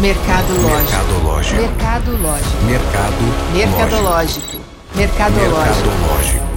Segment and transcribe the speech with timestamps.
[0.00, 1.60] Mercadológico.
[1.60, 2.64] Mercadológico.
[2.66, 3.20] Mercado.
[3.52, 4.56] Mercadológico.
[4.94, 5.88] Mercadológico.
[5.88, 6.48] Mercadológico.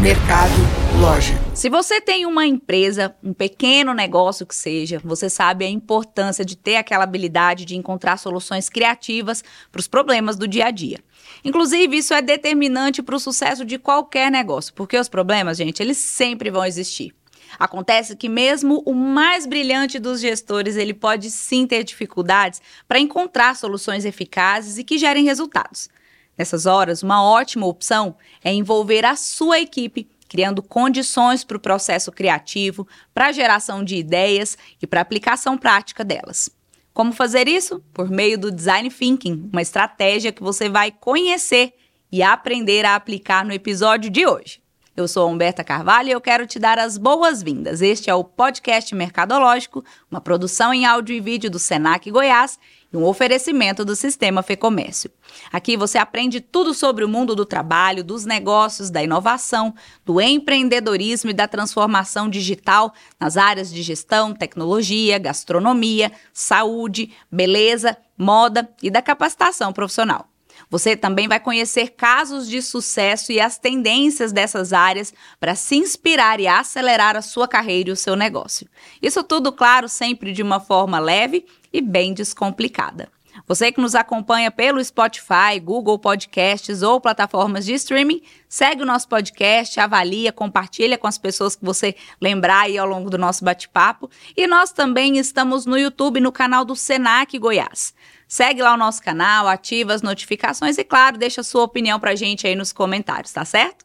[0.00, 1.38] Mercadológico.
[1.54, 6.56] Se você tem uma empresa, um pequeno negócio que seja, você sabe a importância de
[6.56, 10.98] ter aquela habilidade de encontrar soluções criativas para os problemas do dia a dia.
[11.44, 15.98] Inclusive, isso é determinante para o sucesso de qualquer negócio, porque os problemas, gente, eles
[15.98, 17.14] sempre vão existir.
[17.58, 23.56] Acontece que mesmo o mais brilhante dos gestores, ele pode sim ter dificuldades para encontrar
[23.56, 25.88] soluções eficazes e que gerem resultados.
[26.36, 32.12] Nessas horas, uma ótima opção é envolver a sua equipe, criando condições para o processo
[32.12, 36.50] criativo, para a geração de ideias e para a aplicação prática delas.
[36.92, 37.82] Como fazer isso?
[37.92, 41.74] Por meio do design thinking, uma estratégia que você vai conhecer
[42.10, 44.65] e aprender a aplicar no episódio de hoje.
[44.96, 47.82] Eu sou Humberta Carvalho e eu quero te dar as boas-vindas.
[47.82, 52.58] Este é o podcast Mercadológico, uma produção em áudio e vídeo do Senac Goiás
[52.90, 55.10] e um oferecimento do Sistema Fecomércio.
[55.52, 61.28] Aqui você aprende tudo sobre o mundo do trabalho, dos negócios, da inovação, do empreendedorismo
[61.28, 69.02] e da transformação digital nas áreas de gestão, tecnologia, gastronomia, saúde, beleza, moda e da
[69.02, 70.26] capacitação profissional.
[70.68, 76.40] Você também vai conhecer casos de sucesso e as tendências dessas áreas para se inspirar
[76.40, 78.68] e acelerar a sua carreira e o seu negócio.
[79.00, 83.15] Isso tudo, claro, sempre de uma forma leve e bem descomplicada.
[83.46, 89.08] Você que nos acompanha pelo Spotify, Google Podcasts ou plataformas de streaming, segue o nosso
[89.08, 94.10] podcast, avalia, compartilha com as pessoas que você lembrar aí ao longo do nosso bate-papo.
[94.36, 97.94] E nós também estamos no YouTube, no canal do Senac Goiás.
[98.28, 102.46] Segue lá o nosso canal, ativa as notificações e, claro, deixa sua opinião pra gente
[102.46, 103.84] aí nos comentários, tá certo?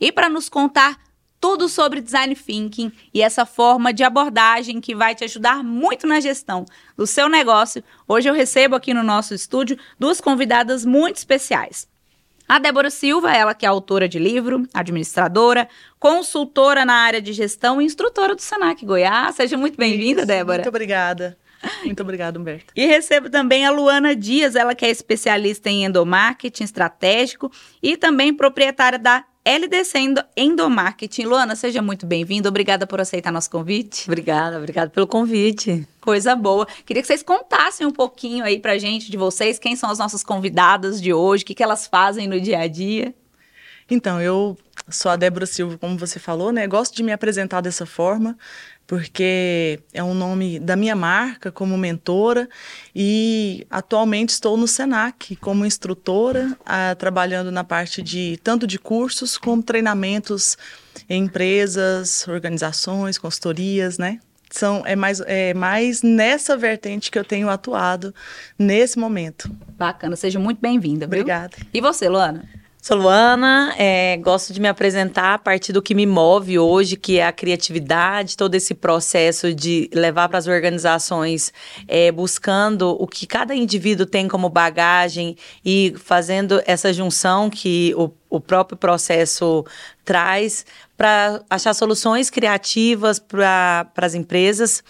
[0.00, 0.98] E para nos contar
[1.42, 6.20] tudo sobre design thinking e essa forma de abordagem que vai te ajudar muito na
[6.20, 6.64] gestão
[6.96, 11.88] do seu negócio, hoje eu recebo aqui no nosso estúdio duas convidadas muito especiais.
[12.48, 17.82] A Débora Silva, ela que é autora de livro, administradora, consultora na área de gestão
[17.82, 19.34] e instrutora do Senac Goiás.
[19.34, 20.58] Seja muito bem-vinda, Débora.
[20.58, 21.36] Muito obrigada.
[21.84, 22.72] Muito obrigada, Humberto.
[22.76, 27.50] E recebo também a Luana Dias, ela que é especialista em endomarketing estratégico
[27.82, 29.98] e também proprietária da LDC
[30.36, 31.24] Endomarketing.
[31.24, 32.48] Luana, seja muito bem-vinda.
[32.48, 34.04] Obrigada por aceitar nosso convite.
[34.06, 35.86] Obrigada, obrigada pelo convite.
[36.00, 36.66] Coisa boa.
[36.86, 40.22] Queria que vocês contassem um pouquinho aí pra gente de vocês, quem são as nossas
[40.22, 43.12] convidadas de hoje, o que, que elas fazem no dia a dia.
[43.92, 44.56] Então, eu
[44.88, 46.66] sou a Débora Silva, como você falou, né?
[46.66, 48.38] Gosto de me apresentar dessa forma
[48.86, 52.48] porque é um nome da minha marca como mentora
[52.96, 59.36] e atualmente estou no Senac como instrutora, a, trabalhando na parte de tanto de cursos
[59.36, 60.56] como treinamentos
[61.06, 64.20] em empresas, organizações, consultorias, né?
[64.50, 68.14] São, é, mais, é mais nessa vertente que eu tenho atuado
[68.58, 69.54] nesse momento.
[69.76, 71.04] Bacana, seja muito bem-vinda.
[71.04, 71.56] Obrigada.
[71.74, 72.61] E você, Luana?
[72.84, 77.16] Sou Luana, é, gosto de me apresentar a partir do que me move hoje, que
[77.16, 81.52] é a criatividade, todo esse processo de levar para as organizações,
[81.86, 88.10] é, buscando o que cada indivíduo tem como bagagem e fazendo essa junção que o,
[88.28, 89.64] o próprio processo
[90.04, 90.66] traz
[90.96, 94.82] para achar soluções criativas para as empresas.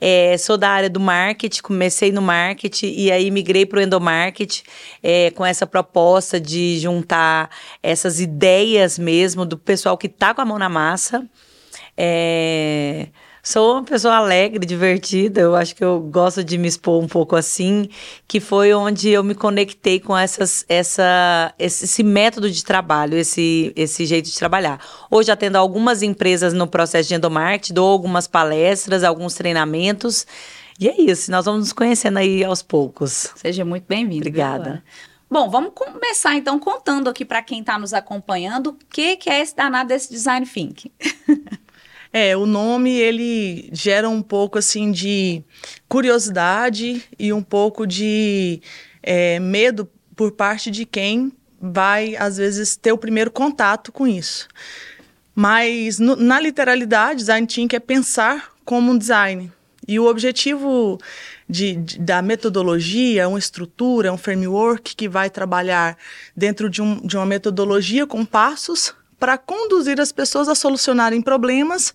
[0.00, 4.62] É, sou da área do marketing, comecei no marketing e aí migrei para o endomarketing
[5.02, 7.50] é, com essa proposta de juntar
[7.82, 11.26] essas ideias mesmo do pessoal que está com a mão na massa.
[11.96, 13.08] É,
[13.46, 17.36] Sou uma pessoa alegre, divertida, eu acho que eu gosto de me expor um pouco
[17.36, 17.90] assim,
[18.26, 23.70] que foi onde eu me conectei com essas, essa, esse, esse método de trabalho, esse,
[23.76, 24.80] esse jeito de trabalhar.
[25.10, 30.26] Hoje atendo algumas empresas no processo de endomarketing, dou algumas palestras, alguns treinamentos,
[30.80, 33.30] e é isso, nós vamos nos conhecendo aí aos poucos.
[33.36, 34.22] Seja muito bem-vindo.
[34.22, 34.82] Obrigada.
[35.30, 39.40] Bom, vamos começar então contando aqui para quem está nos acompanhando o que, que é
[39.42, 40.90] esse danado desse design thinking.
[42.16, 45.42] É, o nome ele gera um pouco assim de
[45.88, 48.62] curiosidade e um pouco de
[49.02, 54.46] é, medo por parte de quem vai às vezes ter o primeiro contato com isso.
[55.34, 59.50] Mas no, na literalidade, design thinking é pensar como um design.
[59.88, 61.00] E o objetivo
[61.50, 65.98] de, de, da metodologia, uma estrutura, um framework que vai trabalhar
[66.36, 68.94] dentro de, um, de uma metodologia com passos
[69.24, 71.94] para conduzir as pessoas a solucionarem problemas,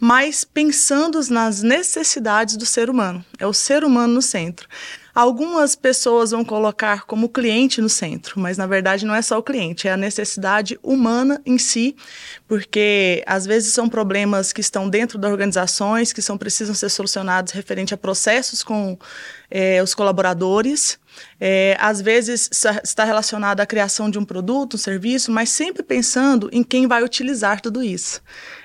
[0.00, 3.22] mas pensando nas necessidades do ser humano.
[3.38, 4.66] É o ser humano no centro.
[5.14, 9.42] Algumas pessoas vão colocar como cliente no centro, mas na verdade não é só o
[9.42, 11.94] cliente, é a necessidade humana em si,
[12.48, 17.52] porque às vezes são problemas que estão dentro das organizações, que são precisam ser solucionados
[17.52, 18.98] referente a processos com
[19.50, 20.98] é, os colaboradores.
[21.38, 22.48] É, às vezes
[22.82, 27.02] está relacionado à criação de um produto, um serviço, mas sempre pensando em quem vai
[27.02, 28.22] utilizar tudo isso.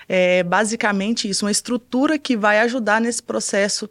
[0.09, 3.89] É basicamente isso, uma estrutura que vai ajudar nesse processo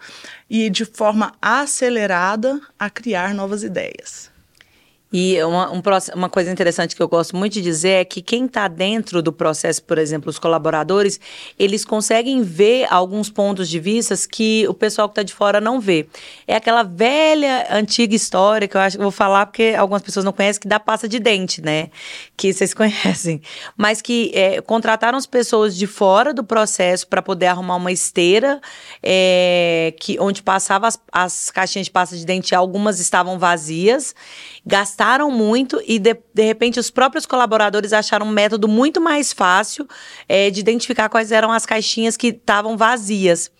[0.48, 4.30] e de forma acelerada a criar novas ideias.
[5.18, 5.80] E uma, um,
[6.14, 9.32] uma coisa interessante que eu gosto muito de dizer é que quem está dentro do
[9.32, 11.18] processo, por exemplo, os colaboradores,
[11.58, 15.80] eles conseguem ver alguns pontos de vista que o pessoal que está de fora não
[15.80, 16.06] vê.
[16.46, 20.34] É aquela velha, antiga história que eu acho que vou falar porque algumas pessoas não
[20.34, 21.88] conhecem, que dá pasta de dente, né?
[22.36, 23.40] Que vocês conhecem.
[23.74, 28.60] Mas que é, contrataram as pessoas de fora do processo para poder arrumar uma esteira
[29.02, 34.14] é, que, onde passava as, as caixinhas de pasta de dente, algumas estavam vazias
[34.66, 39.86] gastaram muito e de, de repente os próprios colaboradores acharam um método muito mais fácil
[40.28, 43.50] é, de identificar quais eram as caixinhas que estavam vazias.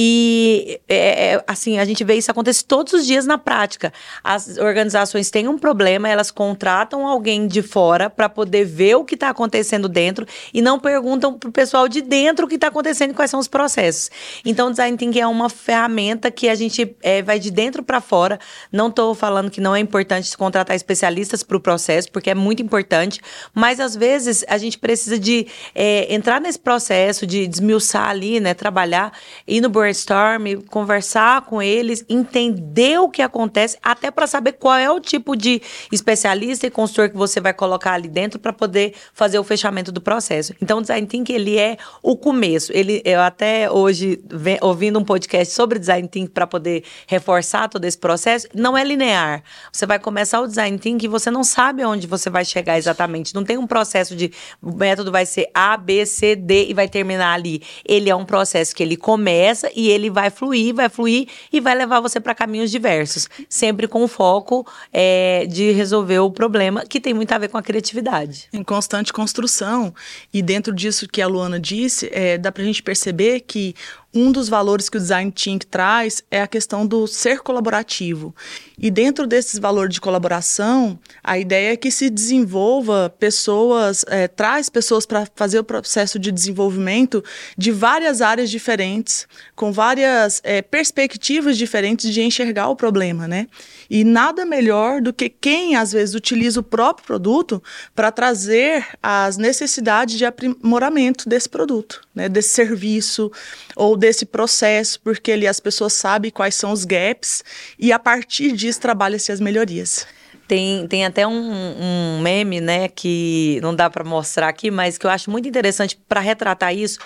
[0.00, 3.92] E, é, é, assim, a gente vê isso acontecer todos os dias na prática.
[4.22, 9.16] As organizações têm um problema, elas contratam alguém de fora para poder ver o que
[9.16, 10.24] está acontecendo dentro
[10.54, 13.40] e não perguntam para o pessoal de dentro o que está acontecendo e quais são
[13.40, 14.08] os processos.
[14.44, 18.00] Então, o Design Thinking é uma ferramenta que a gente é, vai de dentro para
[18.00, 18.38] fora.
[18.70, 22.62] Não estou falando que não é importante contratar especialistas para o processo, porque é muito
[22.62, 23.20] importante,
[23.52, 28.54] mas às vezes a gente precisa de é, entrar nesse processo, de desmiuçar ali, né,
[28.54, 29.12] trabalhar,
[29.44, 34.90] ir no brainstorm, conversar com eles, entender o que acontece, até para saber qual é
[34.90, 39.38] o tipo de especialista e consultor que você vai colocar ali dentro para poder fazer
[39.38, 40.54] o fechamento do processo.
[40.60, 42.70] Então, o design thinking ele é o começo.
[42.72, 47.84] Ele, eu até hoje vem, ouvindo um podcast sobre design thinking para poder reforçar todo
[47.84, 49.42] esse processo, não é linear.
[49.72, 53.34] Você vai começar o design thinking e você não sabe onde você vai chegar exatamente.
[53.34, 54.30] Não tem um processo de
[54.60, 57.62] o método vai ser A, B, C, D e vai terminar ali.
[57.84, 61.72] Ele é um processo que ele começa e ele vai fluir, vai fluir e vai
[61.72, 67.00] levar você para caminhos diversos, sempre com o foco é, de resolver o problema que
[67.00, 68.48] tem muito a ver com a criatividade.
[68.52, 69.94] Em constante construção
[70.34, 73.72] e dentro disso que a Luana disse, é, dá para a gente perceber que
[74.14, 78.34] um dos valores que o design thinking traz é a questão do ser colaborativo.
[78.78, 84.68] E dentro desses valores de colaboração, a ideia é que se desenvolva pessoas, é, traz
[84.68, 87.22] pessoas para fazer o processo de desenvolvimento
[87.56, 93.46] de várias áreas diferentes, com várias é, perspectivas diferentes de enxergar o problema, né?
[93.90, 97.62] E nada melhor do que quem às vezes utiliza o próprio produto
[97.94, 102.28] para trazer as necessidades de aprimoramento desse produto, né?
[102.28, 103.30] Desse serviço
[103.76, 107.44] ou desse processo, porque ali as pessoas sabem quais são os gaps
[107.78, 110.06] e a partir disso trabalha-se as melhorias.
[110.48, 115.04] Tem, tem até um, um meme, né, que não dá para mostrar aqui, mas que
[115.04, 116.98] eu acho muito interessante para retratar isso,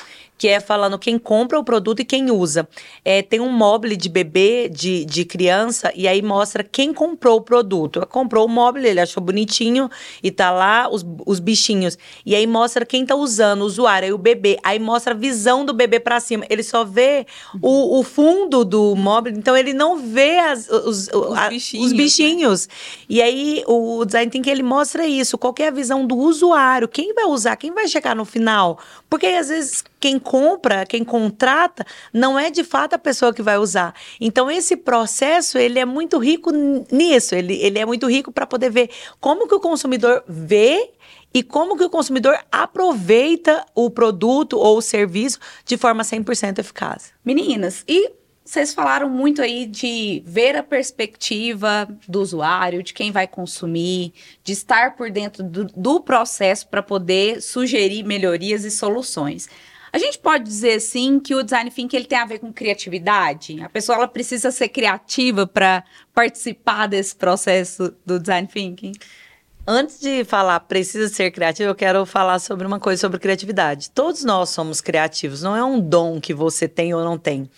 [0.43, 2.69] que é falando quem compra o produto e quem usa.
[3.05, 7.41] É, tem um mobile de bebê, de, de criança, e aí mostra quem comprou o
[7.41, 8.05] produto.
[8.09, 9.89] Comprou o mobile, ele achou bonitinho
[10.21, 11.97] e tá lá os, os bichinhos.
[12.27, 14.59] E aí mostra quem tá usando, o usuário, aí o bebê.
[14.65, 16.45] Aí mostra a visão do bebê para cima.
[16.51, 17.25] Ele só vê
[17.61, 21.93] o, o fundo do mobile, então ele não vê as, os, os, a, bichinhos, os
[21.93, 22.67] bichinhos.
[22.67, 22.75] Né?
[23.09, 25.39] E aí o design thinking ele mostra isso.
[25.39, 26.89] Qual é a visão do usuário?
[26.89, 27.55] Quem vai usar?
[27.55, 28.81] Quem vai chegar no final?
[29.09, 33.59] Porque às vezes quem compra, quem contrata, não é de fato a pessoa que vai
[33.59, 33.95] usar.
[34.19, 36.51] Então, esse processo, ele é muito rico
[36.91, 37.35] nisso.
[37.35, 38.89] Ele, ele é muito rico para poder ver
[39.21, 40.91] como que o consumidor vê
[41.35, 47.13] e como que o consumidor aproveita o produto ou o serviço de forma 100% eficaz.
[47.23, 48.13] Meninas, e
[48.43, 54.53] vocês falaram muito aí de ver a perspectiva do usuário, de quem vai consumir, de
[54.53, 59.47] estar por dentro do, do processo para poder sugerir melhorias e soluções.
[59.93, 63.63] A gente pode dizer sim que o design thinking ele tem a ver com criatividade.
[63.63, 65.85] A pessoa ela precisa ser criativa para
[66.15, 68.93] participar desse processo do design thinking.
[69.67, 73.91] Antes de falar precisa ser criativo, eu quero falar sobre uma coisa sobre criatividade.
[73.91, 77.49] Todos nós somos criativos, não é um dom que você tem ou não tem.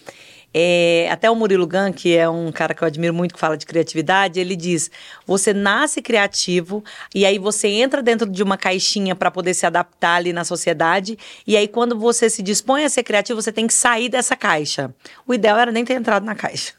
[0.56, 3.56] É, até o Murilo Gun, que é um cara que eu admiro muito, que fala
[3.56, 4.88] de criatividade, ele diz:
[5.26, 10.14] você nasce criativo e aí você entra dentro de uma caixinha para poder se adaptar
[10.14, 11.18] ali na sociedade.
[11.44, 14.94] E aí, quando você se dispõe a ser criativo, você tem que sair dessa caixa.
[15.26, 16.72] O ideal era nem ter entrado na caixa.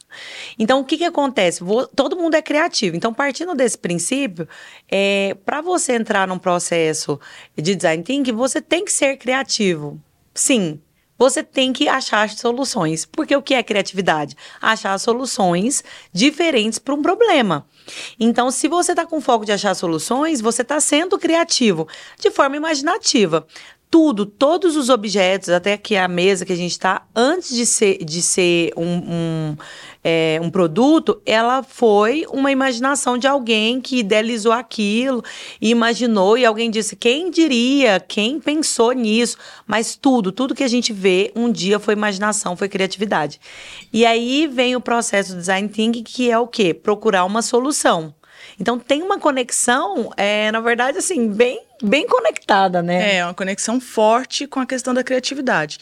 [0.58, 1.62] Então, o que, que acontece?
[1.62, 2.96] Vou, todo mundo é criativo.
[2.96, 4.48] Então, partindo desse princípio,
[4.89, 7.20] é, para você entrar num processo
[7.58, 10.00] de design thinking, você tem que ser criativo.
[10.34, 10.79] Sim,
[11.18, 13.06] você tem que achar soluções.
[13.06, 14.36] Porque o que é criatividade?
[14.62, 17.66] Achar soluções diferentes para um problema.
[18.20, 21.88] Então, se você está com foco de achar soluções, você está sendo criativo
[22.20, 23.46] de forma imaginativa.
[23.90, 28.04] Tudo, todos os objetos, até aqui a mesa que a gente está, antes de ser,
[28.04, 29.58] de ser um, um
[30.08, 35.24] é, um produto, ela foi uma imaginação de alguém que idealizou aquilo,
[35.60, 39.36] e imaginou, e alguém disse: quem diria, quem pensou nisso?
[39.66, 43.42] Mas tudo, tudo que a gente vê um dia foi imaginação, foi criatividade.
[43.92, 46.72] E aí vem o processo do design thinking, que é o quê?
[46.72, 48.14] Procurar uma solução.
[48.60, 53.18] Então tem uma conexão, é, na verdade, assim, bem bem conectada, né?
[53.18, 55.78] É, uma conexão forte com a questão da criatividade.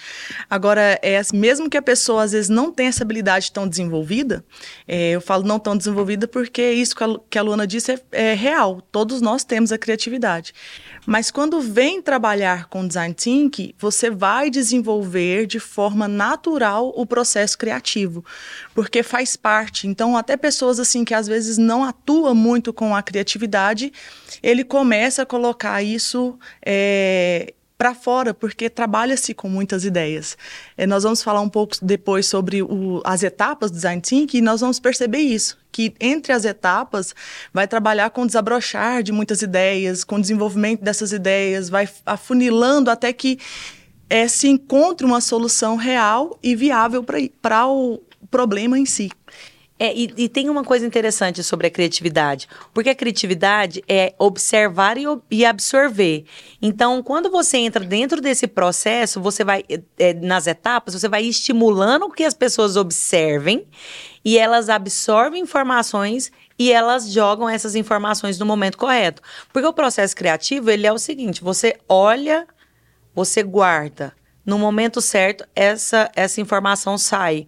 [0.50, 4.44] Agora, é, mesmo que a pessoa às vezes não tenha essa habilidade tão desenvolvida,
[4.88, 8.00] é, eu falo não tão desenvolvida porque isso que a, que a Luana disse é,
[8.12, 8.82] é real.
[8.92, 10.53] Todos nós temos a criatividade.
[11.05, 17.57] Mas quando vem trabalhar com design thinking, você vai desenvolver de forma natural o processo
[17.57, 18.24] criativo,
[18.74, 19.88] porque faz parte.
[19.88, 23.91] Então, até pessoas assim que às vezes não atuam muito com a criatividade,
[24.41, 27.53] ele começa a colocar isso é,
[27.84, 30.38] para fora, porque trabalha-se com muitas ideias.
[30.78, 34.42] É, nós vamos falar um pouco depois sobre o, as etapas do design thinking e
[34.42, 37.13] nós vamos perceber isso, que entre as etapas
[37.54, 43.38] vai trabalhar com desabrochar de muitas ideias, com desenvolvimento dessas ideias, vai afunilando até que
[44.10, 47.04] é, se encontre uma solução real e viável
[47.42, 49.12] para o problema em si.
[49.84, 54.98] É, e, e, tem uma coisa interessante sobre a criatividade, porque a criatividade é observar
[54.98, 56.24] e, e absorver.
[56.62, 59.66] Então, quando você entra dentro desse processo, você vai,
[60.00, 63.68] é, nas etapas, você vai estimulando que as pessoas observem
[64.24, 69.22] e elas absorvem informações e elas jogam essas informações no momento correto.
[69.52, 72.48] Porque o processo criativo, ele é o seguinte, você olha,
[73.13, 74.13] você guarda,
[74.46, 77.48] no momento certo, essa, essa informação sai.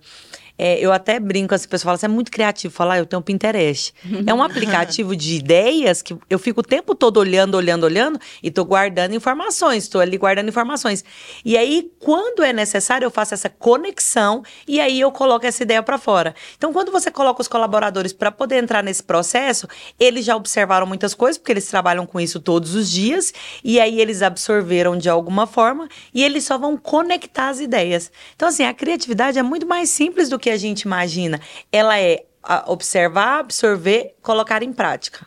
[0.57, 2.74] É, eu até brinco, as pessoas falam, você é muito criativo.
[2.74, 3.93] Falar, ah, eu tenho um Pinterest.
[4.25, 8.50] é um aplicativo de ideias que eu fico o tempo todo olhando, olhando, olhando e
[8.50, 11.03] tô guardando informações, estou ali guardando informações.
[11.43, 15.83] E aí, quando é necessário, eu faço essa conexão e aí eu coloco essa ideia
[15.83, 16.33] para fora.
[16.57, 19.67] Então, quando você coloca os colaboradores para poder entrar nesse processo,
[20.00, 23.33] eles já observaram muitas coisas, porque eles trabalham com isso todos os dias,
[23.63, 28.12] e aí eles absorveram de alguma forma e eles só vão conectar as ideias.
[28.35, 31.41] Então, assim, a criatividade é muito mais simples do que que a gente imagina.
[31.71, 32.23] Ela é
[32.67, 35.25] observar, absorver, colocar em prática.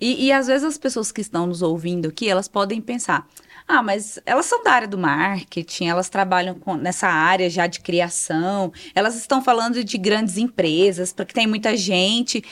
[0.00, 3.24] E, e às vezes as pessoas que estão nos ouvindo aqui, elas podem pensar.
[3.68, 7.78] Ah, mas elas são da área do marketing, elas trabalham com, nessa área já de
[7.78, 12.42] criação, elas estão falando de grandes empresas, porque tem muita gente.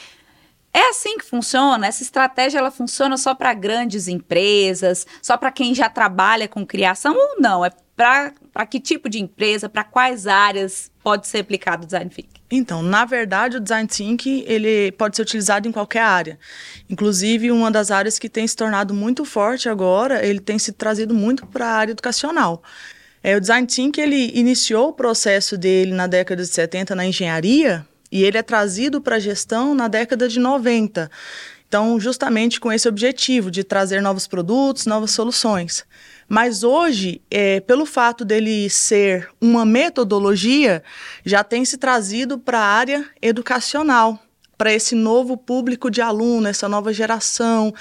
[0.73, 1.89] É assim que funciona?
[1.89, 7.17] Essa estratégia ela funciona só para grandes empresas, só para quem já trabalha com criação
[7.17, 7.65] ou não?
[7.65, 8.33] É para
[8.65, 12.41] que tipo de empresa, para quais áreas pode ser aplicado o design thinking?
[12.51, 16.39] Então, na verdade, o design thinking ele pode ser utilizado em qualquer área.
[16.89, 21.13] Inclusive, uma das áreas que tem se tornado muito forte agora, ele tem se trazido
[21.13, 22.63] muito para a área educacional.
[23.23, 27.85] É, o design thinking ele iniciou o processo dele na década de 70 na engenharia
[28.11, 31.11] e ele é trazido para a gestão na década de 90.
[31.69, 35.85] Então, justamente com esse objetivo de trazer novos produtos, novas soluções.
[36.29, 40.83] Mas hoje, é, pelo fato dele ser uma metodologia,
[41.25, 44.21] já tem se trazido para a área educacional
[44.57, 47.75] para esse novo público de aluno, essa nova geração,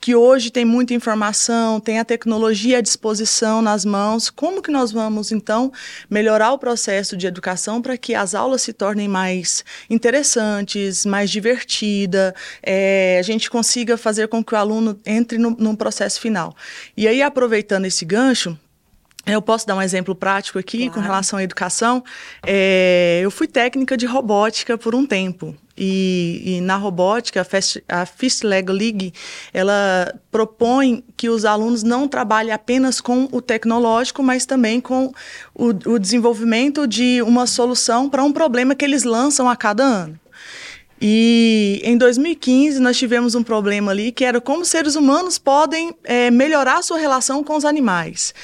[0.00, 4.30] que hoje tem muita informação, tem a tecnologia à disposição nas mãos.
[4.30, 5.72] Como que nós vamos, então,
[6.08, 12.32] melhorar o processo de educação para que as aulas se tornem mais interessantes, mais divertidas,
[12.62, 16.54] é, a gente consiga fazer com que o aluno entre no, no processo final.
[16.96, 18.58] E aí, aproveitando esse gancho,
[19.34, 20.92] eu posso dar um exemplo prático aqui claro.
[20.92, 22.02] com relação à educação.
[22.46, 25.54] É, eu fui técnica de robótica por um tempo.
[25.76, 27.46] E, e na robótica,
[27.88, 29.12] a, Fist Lego League,
[29.54, 35.12] ela propõe que os alunos não trabalhem apenas com o tecnológico, mas também com
[35.54, 40.18] o, o desenvolvimento de uma solução para um problema que eles lançam a cada ano.
[41.00, 46.28] E em 2015 nós tivemos um problema ali que era como seres humanos podem é,
[46.28, 48.34] melhorar a sua relação com os animais.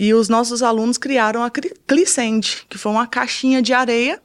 [0.00, 4.22] E os nossos alunos criaram a Clisend, que foi uma caixinha de areia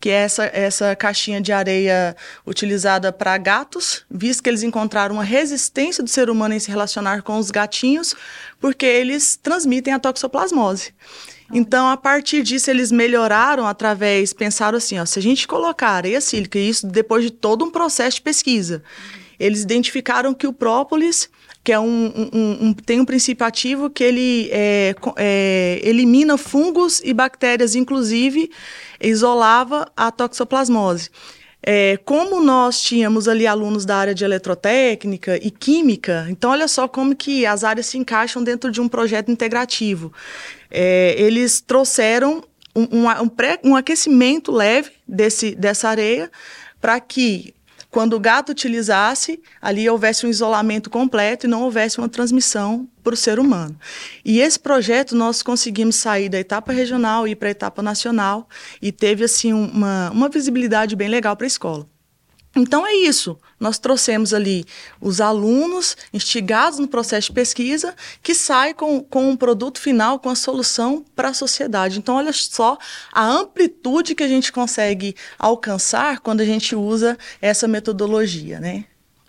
[0.00, 5.22] que é essa, essa caixinha de areia utilizada para gatos, visto que eles encontraram uma
[5.22, 8.16] resistência do ser humano em se relacionar com os gatinhos,
[8.58, 10.94] porque eles transmitem a toxoplasmose.
[11.52, 16.20] Então, a partir disso, eles melhoraram através, pensaram assim, ó, se a gente colocar areia
[16.20, 18.82] sílica, e isso depois de todo um processo de pesquisa,
[19.38, 21.28] eles identificaram que o própolis
[21.62, 27.00] que é um, um, um, tem um princípio ativo que ele é, é, elimina fungos
[27.04, 28.50] e bactérias, inclusive
[29.00, 31.10] isolava a toxoplasmose.
[31.62, 36.88] É, como nós tínhamos ali alunos da área de eletrotécnica e química, então olha só
[36.88, 40.10] como que as áreas se encaixam dentro de um projeto integrativo.
[40.70, 42.42] É, eles trouxeram
[42.74, 46.30] um, um, pré, um aquecimento leve desse, dessa areia
[46.80, 47.52] para que
[47.90, 53.14] quando o gato utilizasse, ali houvesse um isolamento completo e não houvesse uma transmissão para
[53.14, 53.76] o ser humano.
[54.24, 58.48] E esse projeto nós conseguimos sair da etapa regional e ir para a etapa nacional
[58.80, 61.89] e teve assim uma, uma visibilidade bem legal para a escola.
[62.54, 63.38] Então é isso.
[63.60, 64.64] Nós trouxemos ali
[65.00, 70.28] os alunos instigados no processo de pesquisa que saem com, com um produto final, com
[70.28, 71.98] a solução para a sociedade.
[71.98, 72.76] Então, olha só
[73.12, 78.84] a amplitude que a gente consegue alcançar quando a gente usa essa metodologia, né?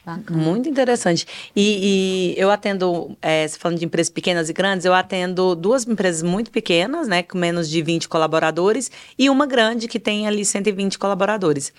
[0.05, 0.39] Bacana.
[0.39, 1.27] Muito interessante.
[1.55, 6.24] E, e eu atendo, é, falando de empresas pequenas e grandes, eu atendo duas empresas
[6.24, 10.98] muito pequenas, né, com menos de 20 colaboradores, e uma grande que tem ali 120
[10.98, 11.72] colaboradores.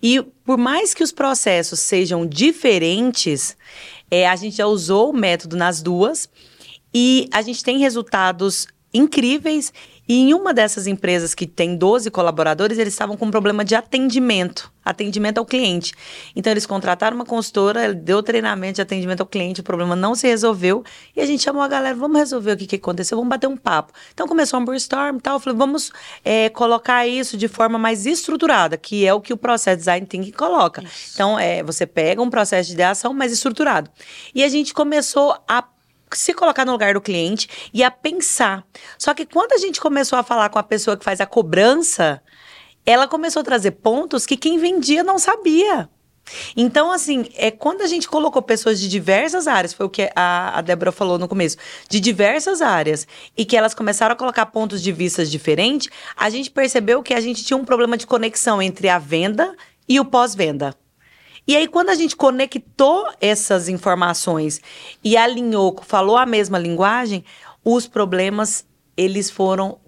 [0.00, 3.56] E por mais que os processos sejam diferentes,
[4.10, 6.28] é, a gente já usou o método nas duas
[6.94, 9.72] e a gente tem resultados incríveis
[10.08, 13.74] e em uma dessas empresas que tem 12 colaboradores, eles estavam com um problema de
[13.74, 15.94] atendimento, atendimento ao cliente.
[16.36, 20.26] Então eles contrataram uma consultora, deu treinamento de atendimento ao cliente, o problema não se
[20.26, 20.84] resolveu
[21.16, 23.56] e a gente chamou a galera, vamos resolver o que, que aconteceu, vamos bater um
[23.56, 23.92] papo.
[24.12, 25.90] Então começou um brainstorm e tal, eu falei, vamos
[26.24, 30.32] é, colocar isso de forma mais estruturada, que é o que o processo design thinking
[30.32, 30.82] coloca.
[30.82, 31.12] Isso.
[31.14, 33.90] Então é, você pega um processo de ideação mais estruturado.
[34.34, 35.62] E a gente começou a
[36.18, 38.64] se colocar no lugar do cliente e a pensar.
[38.98, 42.22] Só que quando a gente começou a falar com a pessoa que faz a cobrança,
[42.86, 45.88] ela começou a trazer pontos que quem vendia não sabia.
[46.56, 50.58] Então, assim, é quando a gente colocou pessoas de diversas áreas, foi o que a,
[50.58, 51.56] a Débora falou no começo,
[51.88, 53.06] de diversas áreas,
[53.36, 57.20] e que elas começaram a colocar pontos de vista diferentes, a gente percebeu que a
[57.20, 59.54] gente tinha um problema de conexão entre a venda
[59.88, 60.74] e o pós-venda.
[61.46, 64.60] E aí, quando a gente conectou essas informações
[65.02, 67.22] e alinhou, falou a mesma linguagem,
[67.62, 69.78] os problemas eles foram.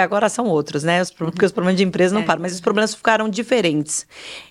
[0.00, 1.02] Agora são outros, né?
[1.02, 2.24] Os, porque os problemas de empresa não é.
[2.24, 4.06] param, mas os problemas ficaram diferentes.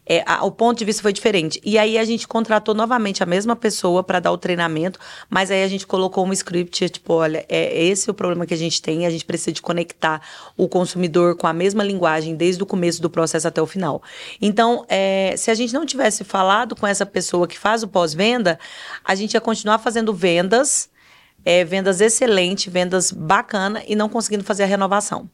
[0.05, 1.59] É, a, o ponto de vista foi diferente.
[1.63, 5.63] E aí a gente contratou novamente a mesma pessoa para dar o treinamento, mas aí
[5.63, 8.81] a gente colocou um script, tipo, olha, é esse é o problema que a gente
[8.81, 10.21] tem, a gente precisa de conectar
[10.55, 14.01] o consumidor com a mesma linguagem desde o começo do processo até o final.
[14.41, 18.59] Então, é, se a gente não tivesse falado com essa pessoa que faz o pós-venda,
[19.03, 20.89] a gente ia continuar fazendo vendas
[21.47, 25.29] é, vendas excelentes, vendas bacana e não conseguindo fazer a renovação.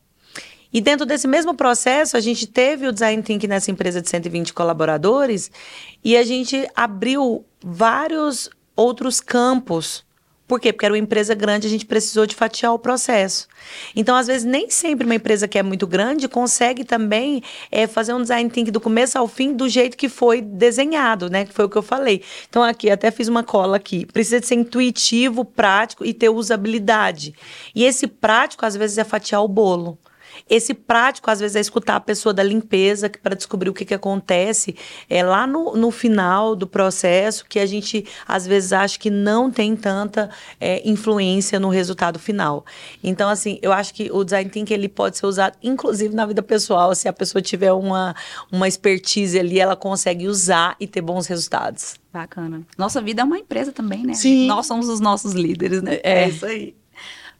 [0.71, 4.53] E dentro desse mesmo processo, a gente teve o Design Thinking nessa empresa de 120
[4.53, 5.49] colaboradores
[6.03, 10.05] e a gente abriu vários outros campos
[10.53, 10.71] por quê?
[10.71, 13.47] Porque era uma empresa grande, a gente precisou de fatiar o processo.
[13.95, 18.13] Então, às vezes, nem sempre uma empresa que é muito grande consegue também é, fazer
[18.13, 21.43] um design thinking do começo ao fim do jeito que foi desenhado, né?
[21.43, 22.21] Que foi o que eu falei.
[22.47, 24.05] Então, aqui, até fiz uma cola aqui.
[24.05, 27.33] Precisa de ser intuitivo, prático e ter usabilidade.
[27.73, 29.97] E esse prático, às vezes, é fatiar o bolo.
[30.49, 33.93] Esse prático, às vezes, é escutar a pessoa da limpeza para descobrir o que, que
[33.93, 34.75] acontece
[35.09, 39.51] é lá no, no final do processo, que a gente, às vezes, acha que não
[39.51, 42.65] tem tanta é, influência no resultado final.
[43.03, 46.41] Então, assim, eu acho que o design thinking ele pode ser usado, inclusive, na vida
[46.41, 46.93] pessoal.
[46.95, 48.15] Se a pessoa tiver uma,
[48.51, 51.95] uma expertise ali, ela consegue usar e ter bons resultados.
[52.11, 52.61] Bacana.
[52.77, 54.13] Nossa vida é uma empresa também, né?
[54.13, 54.45] Sim.
[54.45, 55.99] Nós somos os nossos líderes, né?
[56.03, 56.75] É, é isso aí.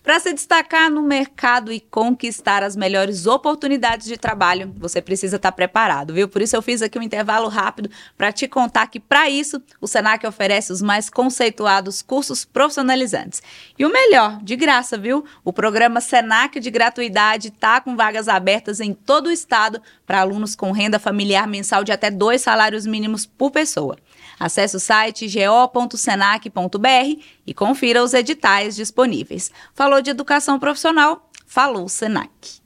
[0.03, 5.49] Para se destacar no mercado e conquistar as melhores oportunidades de trabalho, você precisa estar
[5.49, 6.27] tá preparado, viu?
[6.27, 9.87] Por isso eu fiz aqui um intervalo rápido para te contar que para isso o
[9.87, 13.41] Senac oferece os mais conceituados cursos profissionalizantes.
[13.79, 15.23] E o melhor, de graça, viu?
[15.41, 20.53] O programa Senac de gratuidade está com vagas abertas em todo o estado para alunos
[20.53, 23.95] com renda familiar mensal de até dois salários mínimos por pessoa.
[24.43, 29.49] Acesse o site go.senac.br e confira os editais disponíveis.
[29.73, 31.29] Falou de educação profissional?
[31.47, 32.61] Falou Senac.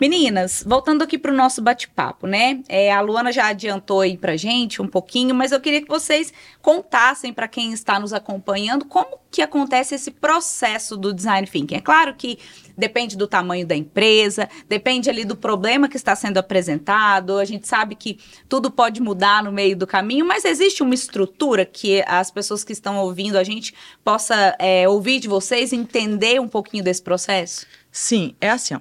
[0.00, 2.60] Meninas, voltando aqui para o nosso bate-papo, né?
[2.68, 6.32] É, a Luana já adiantou aí para gente um pouquinho, mas eu queria que vocês
[6.60, 11.76] contassem para quem está nos acompanhando como que acontece esse processo do design thinking.
[11.76, 12.38] É claro que
[12.76, 17.38] depende do tamanho da empresa, depende ali do problema que está sendo apresentado.
[17.38, 21.64] A gente sabe que tudo pode mudar no meio do caminho, mas existe uma estrutura
[21.64, 26.48] que as pessoas que estão ouvindo a gente possa é, ouvir de vocês, entender um
[26.48, 27.66] pouquinho desse processo.
[27.90, 28.74] Sim, é assim.
[28.74, 28.80] Ó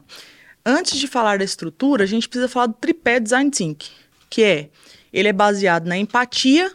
[0.65, 3.91] antes de falar da estrutura, a gente precisa falar do tripé design thinking,
[4.29, 4.69] que é
[5.11, 6.71] ele é baseado na empatia,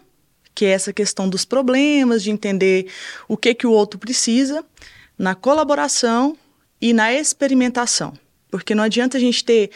[0.54, 2.90] que é essa questão dos problemas, de entender
[3.28, 4.64] o que que o outro precisa,
[5.18, 6.36] na colaboração
[6.86, 8.12] e na experimentação.
[8.48, 9.70] Porque não adianta a gente ter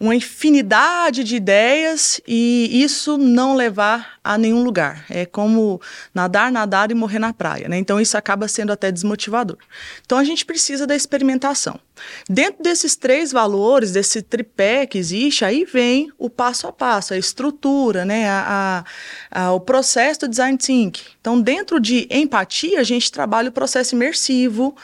[0.00, 5.04] uma infinidade de ideias e isso não levar a nenhum lugar.
[5.10, 5.78] É como
[6.14, 7.76] nadar, nadar e morrer na praia, né?
[7.76, 9.58] Então isso acaba sendo até desmotivador.
[10.02, 11.78] Então a gente precisa da experimentação.
[12.26, 17.18] Dentro desses três valores, desse tripé que existe, aí vem o passo a passo, a
[17.18, 18.26] estrutura, né?
[18.26, 18.84] A,
[19.30, 21.02] a, a, o processo do design thinking.
[21.20, 24.74] Então, dentro de empatia, a gente trabalha o processo imersivo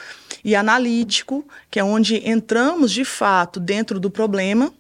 [0.45, 4.71] e analítico, que é onde entramos de fato dentro do problema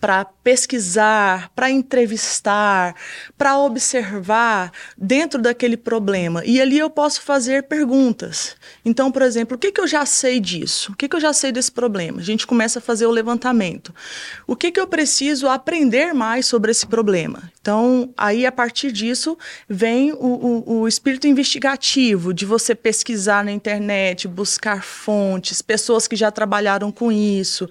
[0.00, 2.94] para pesquisar, para entrevistar,
[3.36, 6.42] para observar dentro daquele problema.
[6.44, 8.56] E ali eu posso fazer perguntas.
[8.84, 10.92] Então, por exemplo, o que, que eu já sei disso?
[10.92, 12.20] O que, que eu já sei desse problema?
[12.20, 13.94] A gente começa a fazer o levantamento.
[14.46, 17.50] O que, que eu preciso aprender mais sobre esse problema?
[17.60, 23.52] Então, aí a partir disso vem o, o, o espírito investigativo de você pesquisar na
[23.52, 27.68] internet, buscar fontes, pessoas que já trabalharam com isso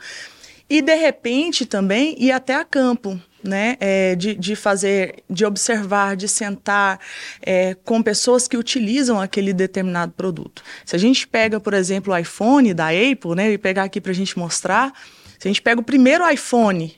[0.74, 3.22] e de repente também ir até a campo.
[3.46, 6.98] Né, é, de, de fazer, de observar, de sentar
[7.42, 10.64] é, com pessoas que utilizam aquele determinado produto.
[10.86, 14.12] Se a gente pega, por exemplo, o iPhone da Apple, né, e pegar aqui para
[14.12, 14.94] a gente mostrar,
[15.38, 16.96] se a gente pega o primeiro iPhone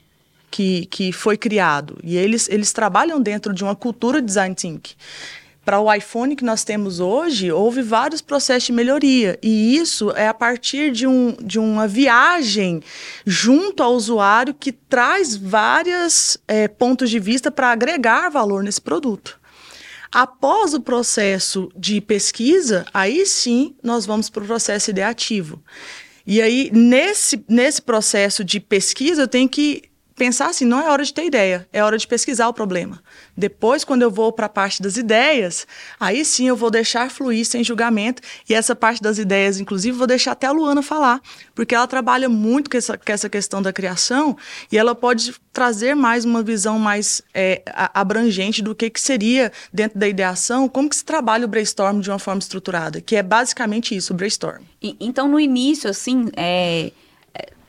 [0.48, 4.94] que, que foi criado, e eles, eles trabalham dentro de uma cultura design thinking,
[5.66, 9.36] para o iPhone que nós temos hoje, houve vários processos de melhoria.
[9.42, 12.80] E isso é a partir de, um, de uma viagem
[13.26, 19.40] junto ao usuário que traz vários é, pontos de vista para agregar valor nesse produto.
[20.12, 25.60] Após o processo de pesquisa, aí sim nós vamos para o processo ideativo.
[26.24, 29.82] E aí, nesse, nesse processo de pesquisa, eu tenho que
[30.16, 33.02] pensar assim, não é hora de ter ideia, é hora de pesquisar o problema.
[33.36, 35.66] Depois, quando eu vou para a parte das ideias,
[36.00, 38.22] aí sim eu vou deixar fluir sem julgamento.
[38.48, 41.20] E essa parte das ideias, inclusive, vou deixar até a Luana falar,
[41.54, 44.36] porque ela trabalha muito com essa, com essa questão da criação
[44.72, 47.62] e ela pode trazer mais uma visão mais é,
[47.94, 52.10] abrangente do que, que seria dentro da ideação, como que se trabalha o brainstorm de
[52.10, 54.62] uma forma estruturada, que é basicamente isso, o brainstorm.
[54.82, 56.90] E, então, no início, assim, é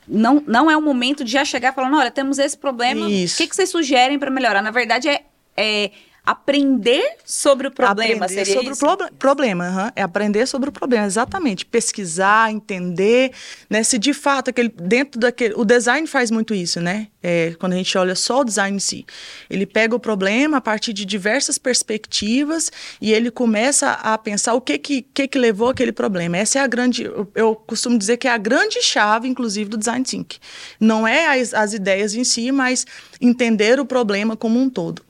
[0.07, 3.47] não, não é o momento de já chegar falando, olha, temos esse problema, o que,
[3.47, 4.61] que vocês sugerem para melhorar?
[4.61, 5.23] Na verdade, é,
[5.55, 5.91] é
[6.27, 8.85] aprender sobre o problema aprender seria sobre isso?
[8.85, 9.91] o pro problema uhum.
[9.95, 11.65] é aprender sobre o problema exatamente.
[11.65, 13.31] Pesquisar entender
[13.69, 13.81] né?
[13.81, 17.07] Se de fato aquele dentro daquele o design faz muito isso né?
[17.23, 19.05] É, quando a gente olha só o design em si.
[19.49, 24.59] Ele pega o problema a partir de diversas perspectivas e ele começa a pensar o
[24.59, 26.37] que que, que, que levou aquele problema.
[26.37, 29.77] Essa é a grande eu, eu costumo dizer que é a grande chave inclusive do
[29.77, 30.39] design thinking
[30.77, 32.85] não é as, as ideias em si mas
[33.21, 35.06] entender o problema como um todo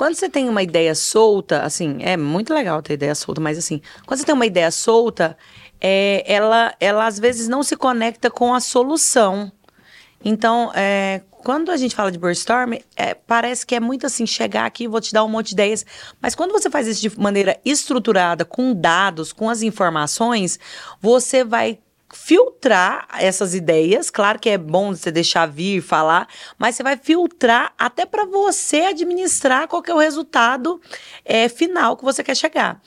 [0.00, 3.82] quando você tem uma ideia solta, assim, é muito legal ter ideia solta, mas assim,
[4.06, 5.36] quando você tem uma ideia solta,
[5.78, 9.52] é, ela, ela às vezes não se conecta com a solução.
[10.24, 14.64] Então, é, quando a gente fala de brainstorm, é, parece que é muito assim, chegar
[14.64, 15.84] aqui, vou te dar um monte de ideias.
[16.18, 20.58] Mas quando você faz isso de maneira estruturada, com dados, com as informações,
[20.98, 21.78] você vai
[22.12, 24.10] filtrar essas ideias.
[24.10, 28.82] Claro que é bom você deixar vir, falar, mas você vai filtrar até para você
[28.82, 30.80] administrar qual é o resultado
[31.24, 32.80] é, final que você quer chegar.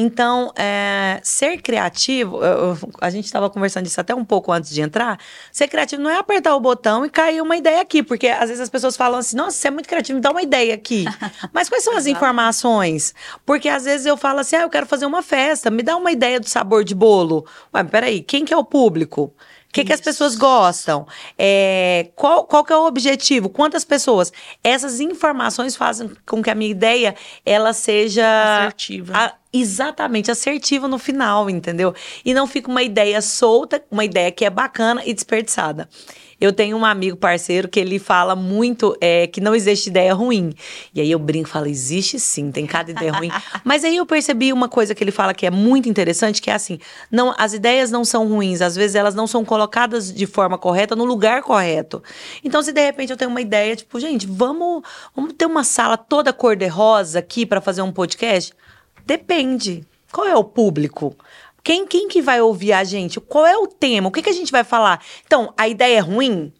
[0.00, 4.80] Então, é, ser criativo, eu, a gente estava conversando disso até um pouco antes de
[4.80, 5.18] entrar.
[5.50, 8.60] Ser criativo não é apertar o botão e cair uma ideia aqui, porque às vezes
[8.60, 11.04] as pessoas falam assim: nossa, você é muito criativo, me dá uma ideia aqui.
[11.52, 13.12] Mas quais são as informações?
[13.44, 16.12] Porque às vezes eu falo assim: ah, eu quero fazer uma festa, me dá uma
[16.12, 17.44] ideia do sabor de bolo.
[17.74, 19.34] Ué, peraí, quem que é o público?
[19.68, 21.06] O que, que, as pessoas gostam?
[21.36, 23.50] É, qual, qual que é o objetivo?
[23.50, 24.32] Quantas pessoas?
[24.64, 28.24] Essas informações fazem com que a minha ideia ela seja
[28.64, 29.12] assertiva.
[29.14, 31.94] A, exatamente assertiva no final, entendeu?
[32.24, 35.88] E não fica uma ideia solta, uma ideia que é bacana e desperdiçada.
[36.40, 40.54] Eu tenho um amigo parceiro que ele fala muito é, que não existe ideia ruim.
[40.94, 43.30] E aí eu brinco e falo, existe sim, tem cada ideia ruim.
[43.64, 46.54] Mas aí eu percebi uma coisa que ele fala que é muito interessante, que é
[46.54, 46.78] assim,
[47.10, 50.94] não, as ideias não são ruins, às vezes elas não são colocadas de forma correta
[50.94, 52.02] no lugar correto.
[52.44, 54.82] Então, se de repente eu tenho uma ideia, tipo, gente, vamos,
[55.14, 58.52] vamos ter uma sala toda cor-de-rosa aqui para fazer um podcast?
[59.04, 59.84] Depende.
[60.12, 61.16] Qual é o público?
[61.68, 63.20] Quem, quem que vai ouvir a gente?
[63.20, 64.08] Qual é o tema?
[64.08, 65.04] O que, que a gente vai falar?
[65.26, 66.50] Então, a ideia é ruim?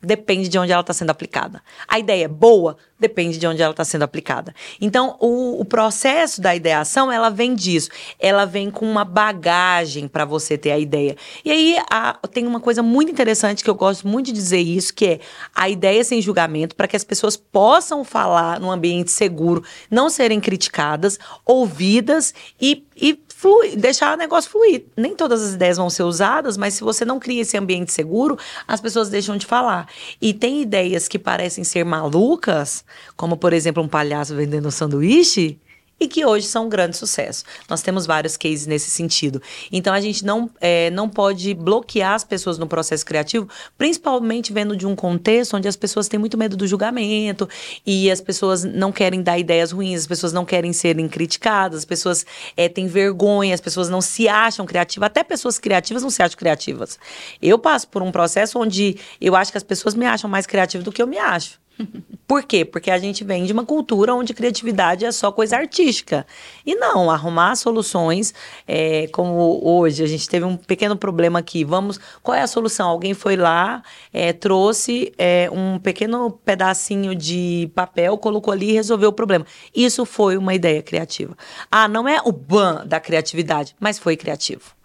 [0.00, 1.60] Depende de onde ela está sendo aplicada.
[1.88, 2.76] A ideia é boa?
[2.96, 4.54] Depende de onde ela está sendo aplicada.
[4.80, 7.90] Então, o, o, processo da ideação, ela vem disso.
[8.20, 11.16] Ela vem com uma bagagem para você ter a ideia.
[11.44, 14.94] E aí, a, tem uma coisa muito interessante que eu gosto muito de dizer isso,
[14.94, 15.20] que é
[15.52, 20.38] a ideia sem julgamento, para que as pessoas possam falar num ambiente seguro, não serem
[20.38, 24.86] criticadas, ouvidas e, e fluir, deixar o negócio fluir.
[24.96, 28.38] Nem todas as ideias vão ser usadas, mas se você não cria esse ambiente seguro,
[28.66, 29.88] as pessoas deixam de falar.
[30.20, 32.82] E tem ideias que parecem ser malucas,
[33.14, 35.60] como por exemplo um palhaço vendendo um sanduíche,
[35.98, 37.44] e que hoje são um grande sucesso.
[37.68, 39.40] Nós temos vários cases nesse sentido.
[39.72, 44.76] Então a gente não, é, não pode bloquear as pessoas no processo criativo, principalmente vendo
[44.76, 47.48] de um contexto onde as pessoas têm muito medo do julgamento
[47.86, 51.84] e as pessoas não querem dar ideias ruins, as pessoas não querem serem criticadas, as
[51.84, 56.22] pessoas é, têm vergonha, as pessoas não se acham criativas, até pessoas criativas não se
[56.22, 56.98] acham criativas.
[57.40, 60.84] Eu passo por um processo onde eu acho que as pessoas me acham mais criativa
[60.84, 61.58] do que eu me acho.
[62.26, 62.64] Por quê?
[62.64, 66.26] Porque a gente vem de uma cultura onde criatividade é só coisa artística.
[66.64, 68.34] E não, arrumar soluções,
[68.66, 71.64] é, como hoje, a gente teve um pequeno problema aqui.
[71.64, 72.88] Vamos, qual é a solução?
[72.88, 79.10] Alguém foi lá, é, trouxe é, um pequeno pedacinho de papel, colocou ali e resolveu
[79.10, 79.46] o problema.
[79.74, 81.36] Isso foi uma ideia criativa.
[81.70, 84.76] Ah, não é o ban da criatividade, mas foi criativo.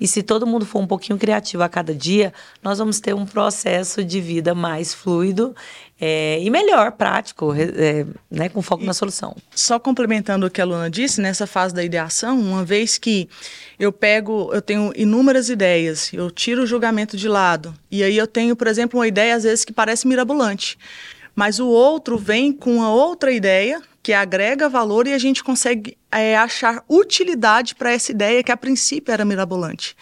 [0.00, 2.32] E se todo mundo for um pouquinho criativo a cada dia,
[2.62, 5.54] nós vamos ter um processo de vida mais fluido
[6.00, 9.36] é, e melhor, prático, é, né, com foco e na solução.
[9.54, 13.28] Só complementando o que a Luna disse, nessa fase da ideação, uma vez que
[13.78, 18.26] eu pego, eu tenho inúmeras ideias, eu tiro o julgamento de lado, e aí eu
[18.26, 20.78] tenho, por exemplo, uma ideia às vezes que parece mirabolante,
[21.34, 25.96] mas o outro vem com uma outra ideia que agrega valor e a gente consegue
[26.10, 29.96] é, achar utilidade para essa ideia que a princípio era mirabolante.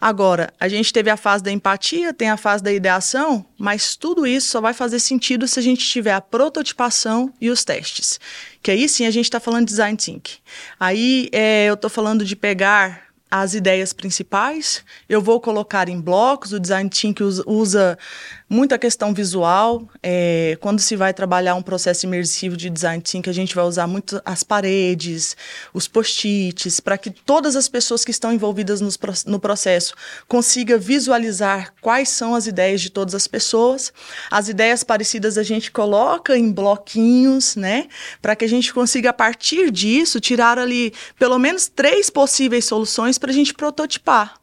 [0.00, 4.26] Agora, a gente teve a fase da empatia, tem a fase da ideação, mas tudo
[4.26, 8.20] isso só vai fazer sentido se a gente tiver a prototipação e os testes.
[8.62, 10.38] Que aí sim a gente está falando de design thinking.
[10.78, 16.52] Aí é, eu estou falando de pegar as ideias principais, eu vou colocar em blocos,
[16.52, 17.98] o design thinking usa
[18.48, 19.86] muita questão visual.
[20.02, 23.86] É, quando se vai trabalhar um processo imersivo de design thinking, a gente vai usar
[23.86, 25.36] muito as paredes,
[25.74, 29.94] os post-its, para que todas as pessoas que estão envolvidas no, processo
[30.26, 33.92] consigam visualizar quais são as ideias de todas as pessoas.
[34.30, 37.88] As ideias parecidas a gente coloca em bloquinhos, né?
[38.22, 43.18] Para que a gente consiga, a partir disso, tirar ali pelo menos três possíveis soluções
[43.18, 44.38] para a gente prototipar.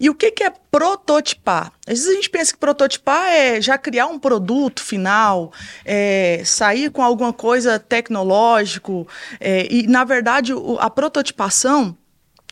[0.00, 1.72] E o que, que é prototipar?
[1.86, 5.52] Às vezes a gente pensa que prototipar é já criar um produto final,
[5.84, 9.08] é, sair com alguma coisa tecnológico.
[9.40, 11.96] É, e, na verdade, a prototipação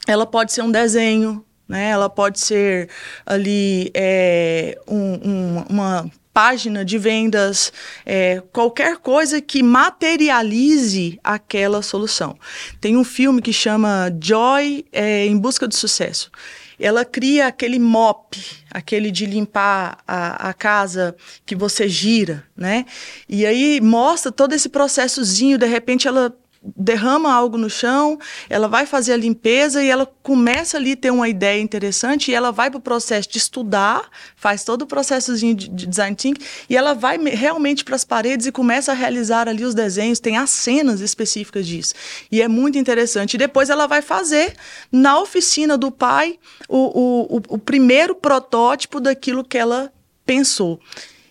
[0.06, 1.90] ela pode ser um desenho, né?
[1.90, 2.88] ela pode ser
[3.24, 7.72] ali é, um, um, uma página de vendas,
[8.04, 12.38] é, qualquer coisa que materialize aquela solução.
[12.78, 16.30] Tem um filme que chama Joy é, em Busca do Sucesso
[16.78, 18.38] ela cria aquele mop,
[18.70, 22.84] aquele de limpar a, a, casa que você gira, né?
[23.28, 28.86] E aí mostra todo esse processozinho, de repente ela derrama algo no chão, ela vai
[28.86, 32.70] fazer a limpeza e ela começa ali a ter uma ideia interessante e ela vai
[32.70, 36.94] para o processo de estudar, faz todo o processozinho de, de design thinking e ela
[36.94, 41.00] vai realmente para as paredes e começa a realizar ali os desenhos, tem as cenas
[41.00, 41.94] específicas disso.
[42.30, 43.34] E é muito interessante.
[43.34, 44.54] E depois ela vai fazer
[44.90, 46.38] na oficina do pai
[46.68, 49.92] o, o, o primeiro protótipo daquilo que ela
[50.24, 50.80] pensou.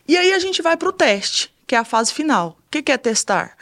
[0.07, 2.57] E aí a gente vai para o teste, que é a fase final.
[2.67, 3.55] O que, que é testar?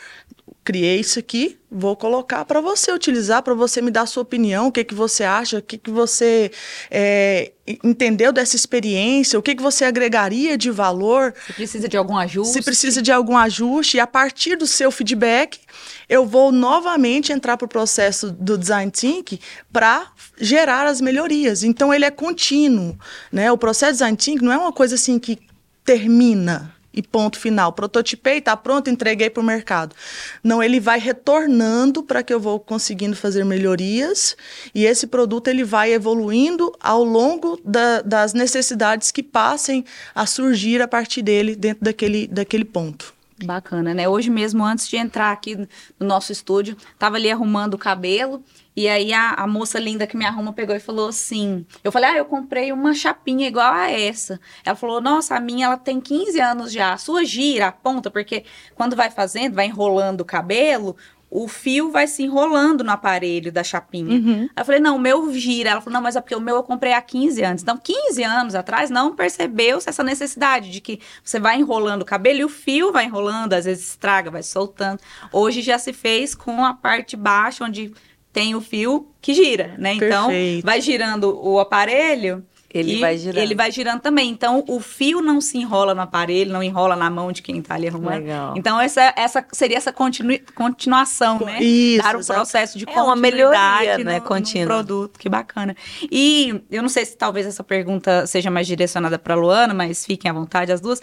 [0.63, 4.67] Criei isso aqui, vou colocar para você utilizar, para você me dar a sua opinião,
[4.67, 6.52] o que, que você acha, o que, que você
[6.89, 7.52] é,
[7.84, 11.34] entendeu dessa experiência, o que, que você agregaria de valor.
[11.45, 12.54] Se precisa de algum ajuste.
[12.54, 15.60] Se precisa de algum ajuste, e a partir do seu feedback,
[16.08, 19.39] eu vou novamente entrar para o processo do design thinking
[19.71, 21.63] para gerar as melhorias.
[21.63, 22.97] Então, ele é contínuo.
[23.32, 23.52] Né?
[23.52, 25.39] O processo de design thinking não é uma coisa assim que
[25.84, 27.73] termina e ponto final.
[27.73, 29.95] Prototipei, está pronto, entreguei para o mercado.
[30.43, 34.38] Não, ele vai retornando para que eu vou conseguindo fazer melhorias
[34.73, 40.82] e esse produto ele vai evoluindo ao longo da, das necessidades que passem a surgir
[40.82, 43.13] a partir dele dentro daquele, daquele ponto.
[43.43, 44.08] Bacana, né?
[44.08, 45.56] Hoje mesmo, antes de entrar aqui
[45.99, 48.43] no nosso estúdio, estava ali arrumando o cabelo
[48.75, 52.09] e aí a, a, moça linda que me arruma pegou e falou assim: Eu falei,
[52.09, 54.39] ah, eu comprei uma chapinha igual a essa.
[54.65, 56.93] Ela falou: Nossa, a minha ela tem 15 anos já.
[56.93, 58.43] A sua gira, a ponta, porque
[58.75, 60.95] quando vai fazendo, vai enrolando o cabelo,
[61.36, 64.19] o fio vai se enrolando no aparelho da chapinha.
[64.19, 64.49] Uhum.
[64.55, 65.71] Eu falei, não, o meu gira.
[65.71, 67.63] Ela falou, não, mas é porque o meu eu comprei há 15 anos.
[67.63, 72.39] Então, 15 anos atrás, não percebeu-se essa necessidade de que você vai enrolando o cabelo
[72.41, 74.99] e o fio vai enrolando, às vezes estraga, vai soltando.
[75.31, 77.91] Hoje já se fez com a parte baixa, onde
[78.34, 79.93] tem o fio que gira, né?
[79.93, 80.65] Então, Perfeito.
[80.65, 82.43] vai girando o aparelho
[82.74, 83.38] Ele vai girando.
[83.43, 84.28] Ele vai girando também.
[84.32, 87.76] Então, o fio não se enrola no aparelho, não enrola na mão de quem tá
[87.76, 88.15] ali arrumando.
[88.24, 88.56] Legal.
[88.58, 91.62] Então, essa, essa seria essa continui- continuação, né?
[91.62, 92.39] Isso, Dar o exato.
[92.39, 94.65] processo de É uma melhoria, no, né, no contínua.
[94.65, 95.19] produto.
[95.19, 95.76] Que bacana.
[96.12, 100.32] E eu não sei se talvez essa pergunta seja mais direcionada para Luana, mas fiquem
[100.32, 101.00] à vontade as duas.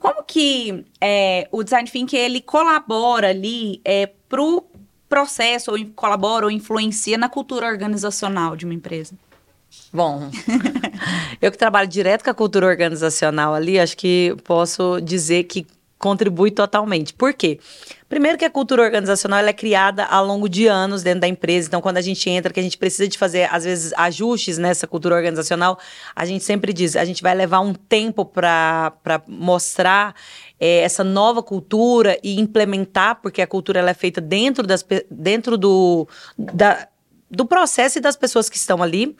[0.00, 4.64] Como que é, o design thinking ele colabora ali é, pro
[5.12, 9.14] processo ou colabora ou influencia na cultura organizacional de uma empresa?
[9.92, 10.30] Bom,
[11.38, 15.66] eu que trabalho direto com a cultura organizacional ali, acho que posso dizer que
[15.98, 17.12] contribui totalmente.
[17.12, 17.60] Por quê?
[18.08, 21.68] Primeiro que a cultura organizacional ela é criada ao longo de anos dentro da empresa.
[21.68, 24.86] Então, quando a gente entra, que a gente precisa de fazer, às vezes, ajustes nessa
[24.86, 25.78] cultura organizacional,
[26.16, 28.92] a gente sempre diz, a gente vai levar um tempo para
[29.28, 30.14] mostrar
[30.64, 35.58] eh, essa nova cultura e implementar, porque a cultura ela é feita dentro, das, dentro
[35.58, 36.06] do,
[36.38, 36.86] da,
[37.28, 39.16] do processo e das pessoas que estão ali.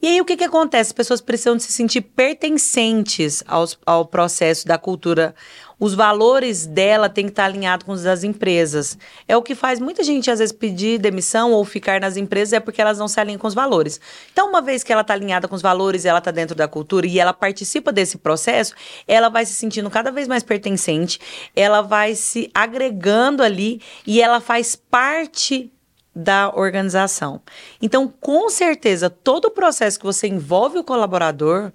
[0.00, 0.88] E aí, o que, que acontece?
[0.88, 5.34] As pessoas precisam se sentir pertencentes aos, ao processo da cultura.
[5.82, 8.96] Os valores dela têm que estar alinhados com os das empresas.
[9.26, 12.60] É o que faz muita gente, às vezes, pedir demissão ou ficar nas empresas, é
[12.60, 14.00] porque elas não se alinham com os valores.
[14.32, 17.04] Então, uma vez que ela está alinhada com os valores, ela está dentro da cultura
[17.04, 18.76] e ela participa desse processo,
[19.08, 21.18] ela vai se sentindo cada vez mais pertencente,
[21.56, 25.68] ela vai se agregando ali e ela faz parte
[26.14, 27.40] da organização.
[27.80, 31.72] Então, com certeza, todo o processo que você envolve o colaborador,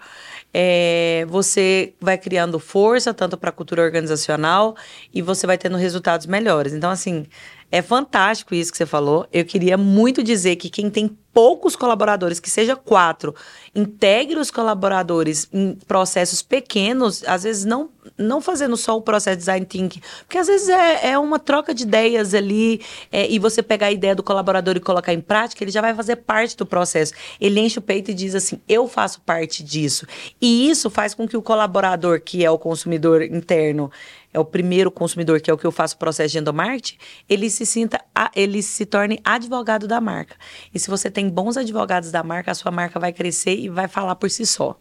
[0.53, 4.75] é, você vai criando força tanto para a cultura organizacional
[5.13, 6.73] e você vai tendo resultados melhores.
[6.73, 7.25] Então, assim,
[7.71, 9.27] é fantástico isso que você falou.
[9.31, 13.35] Eu queria muito dizer que quem tem poucos colaboradores, que seja quatro,
[13.75, 19.41] integre os colaboradores em processos pequenos, às vezes não, não fazendo só o processo de
[19.41, 23.61] design thinking, porque às vezes é, é uma troca de ideias ali, é, e você
[23.61, 26.65] pegar a ideia do colaborador e colocar em prática, ele já vai fazer parte do
[26.65, 27.13] processo.
[27.39, 30.07] Ele enche o peito e diz assim: eu faço parte disso.
[30.41, 33.91] E isso faz com que o colaborador, que é o consumidor interno,
[34.37, 36.97] é o primeiro consumidor, que é o que eu faço o processo de endomarketing,
[37.27, 37.99] ele se sinta,
[38.35, 40.35] ele se torne advogado da marca.
[40.71, 43.87] E se você tem bons advogados da marca, a sua marca vai crescer e vai
[43.87, 44.79] falar por si só.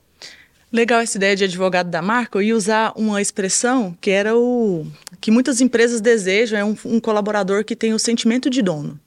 [0.70, 2.42] Legal essa ideia de advogado da marca.
[2.42, 4.86] Ia usar uma expressão que era o
[5.22, 9.00] que muitas empresas desejam, é um, um colaborador que tem o sentimento de dono.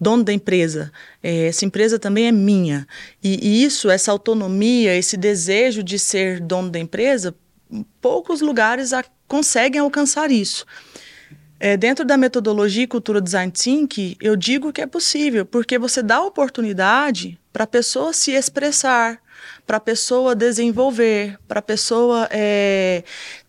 [0.00, 0.90] Dono da empresa.
[1.22, 2.86] É, essa empresa também é minha.
[3.22, 7.34] E, e isso, essa autonomia, esse desejo de ser dono da empresa,
[8.00, 10.64] poucos lugares a- conseguem alcançar isso.
[11.58, 16.20] É, dentro da metodologia cultura design thinking, eu digo que é possível, porque você dá
[16.20, 19.18] oportunidade para a pessoa se expressar,
[19.66, 23.02] para a pessoa desenvolver, para a pessoa é,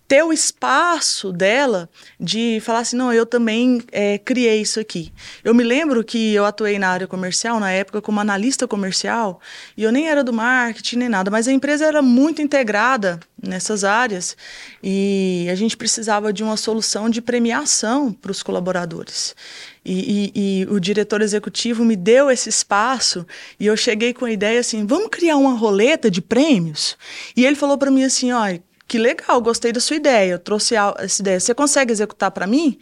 [0.08, 1.90] ter o espaço dela
[2.20, 5.12] de falar assim, não, eu também é, criei isso aqui.
[5.44, 9.40] Eu me lembro que eu atuei na área comercial, na época, como analista comercial,
[9.76, 13.84] e eu nem era do marketing nem nada, mas a empresa era muito integrada nessas
[13.84, 14.36] áreas
[14.82, 19.36] e a gente precisava de uma solução de premiação para os colaboradores.
[19.84, 23.26] E, e- e o diretor executivo me deu esse espaço
[23.60, 26.98] e eu cheguei com a ideia assim, vamos criar uma roleta de prêmios?
[27.36, 30.76] E ele falou para mim assim, olha, que legal, gostei da sua ideia, eu trouxe
[30.76, 32.78] a- essa ideia, você consegue executar para mim?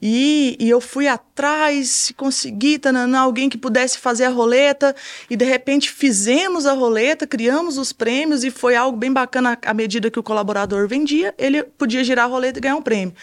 [0.00, 4.94] E, e eu fui atrás, consegui, tananã, alguém que pudesse fazer a roleta,
[5.28, 9.74] e de repente fizemos a roleta, criamos os prêmios, e foi algo bem bacana à
[9.74, 13.14] medida que o colaborador vendia, ele podia girar a roleta e ganhar um prêmio.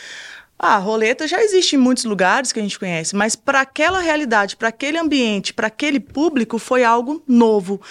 [0.57, 4.55] A roleta já existe em muitos lugares que a gente conhece, mas para aquela realidade,
[4.55, 7.81] para aquele ambiente, para aquele público, foi algo novo.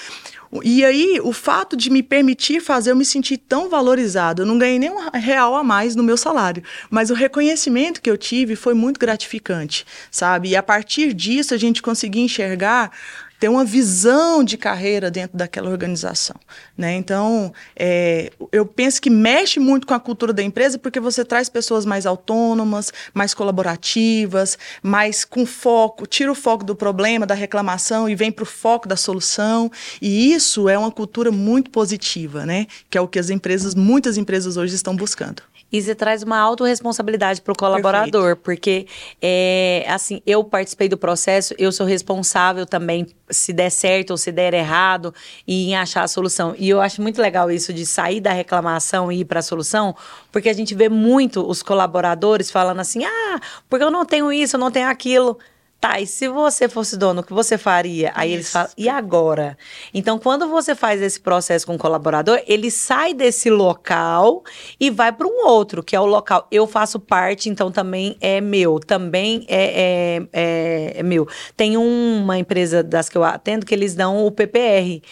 [0.62, 4.42] E aí, o fato de me permitir fazer, eu me senti tão valorizado.
[4.42, 8.10] Eu não ganhei nem um real a mais no meu salário, mas o reconhecimento que
[8.10, 10.50] eu tive foi muito gratificante, sabe?
[10.50, 12.92] E a partir disso, a gente conseguia enxergar
[13.38, 16.36] ter uma visão de carreira dentro daquela organização,
[16.76, 16.94] né?
[16.94, 21.48] Então, é, eu penso que mexe muito com a cultura da empresa porque você traz
[21.48, 28.08] pessoas mais autônomas, mais colaborativas, mais com foco, tira o foco do problema, da reclamação
[28.08, 29.70] e vem para o foco da solução.
[30.00, 32.66] E isso é uma cultura muito positiva, né?
[32.88, 35.42] Que é o que as empresas, muitas empresas hoje estão buscando.
[35.72, 38.86] E você traz uma autorresponsabilidade para o colaborador, porque
[39.20, 44.30] é, assim, eu participei do processo, eu sou responsável também se der certo ou se
[44.30, 45.12] der errado
[45.46, 46.54] e em achar a solução.
[46.56, 49.96] E eu acho muito legal isso de sair da reclamação e ir para a solução,
[50.30, 54.56] porque a gente vê muito os colaboradores falando assim: "Ah, porque eu não tenho isso,
[54.56, 55.38] eu não tenho aquilo".
[55.80, 58.10] Tá, e se você fosse dono, o que você faria?
[58.14, 59.58] Aí eles falam, e agora?
[59.92, 64.42] Então, quando você faz esse processo com o colaborador, ele sai desse local
[64.80, 66.48] e vai para um outro, que é o local.
[66.50, 71.28] Eu faço parte, então também é meu, também é, é, é, é meu.
[71.54, 75.02] Tem uma empresa das que eu atendo que eles dão o PPR.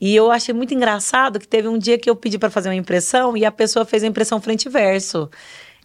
[0.00, 2.76] E eu achei muito engraçado que teve um dia que eu pedi para fazer uma
[2.76, 5.28] impressão e a pessoa fez a impressão frente e verso.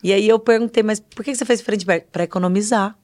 [0.03, 2.05] E aí eu perguntei, mas por que você fez frente e verso?
[2.11, 2.95] Para economizar.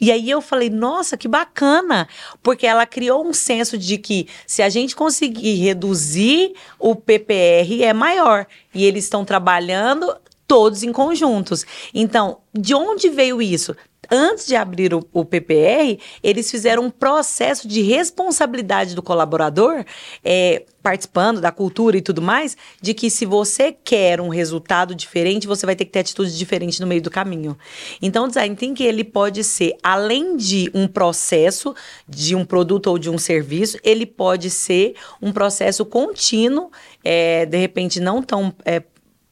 [0.00, 2.08] E aí eu falei, nossa, que bacana,
[2.42, 7.92] porque ela criou um senso de que se a gente conseguir reduzir o PPR é
[7.92, 11.64] maior e eles estão trabalhando todos em conjuntos.
[11.94, 13.76] Então, de onde veio isso?
[14.10, 19.84] Antes de abrir o, o, PPR, eles fizeram um processo de responsabilidade do colaborador,
[20.24, 25.46] é, participando da cultura e tudo mais, de que se você quer um resultado diferente,
[25.46, 27.56] você vai ter que ter atitudes diferentes no meio do caminho.
[28.00, 31.74] Então, o design thinking ele pode ser, além de um processo
[32.08, 36.70] de um produto ou de um serviço, ele pode ser um processo contínuo,
[37.04, 38.82] é, de repente não tão é,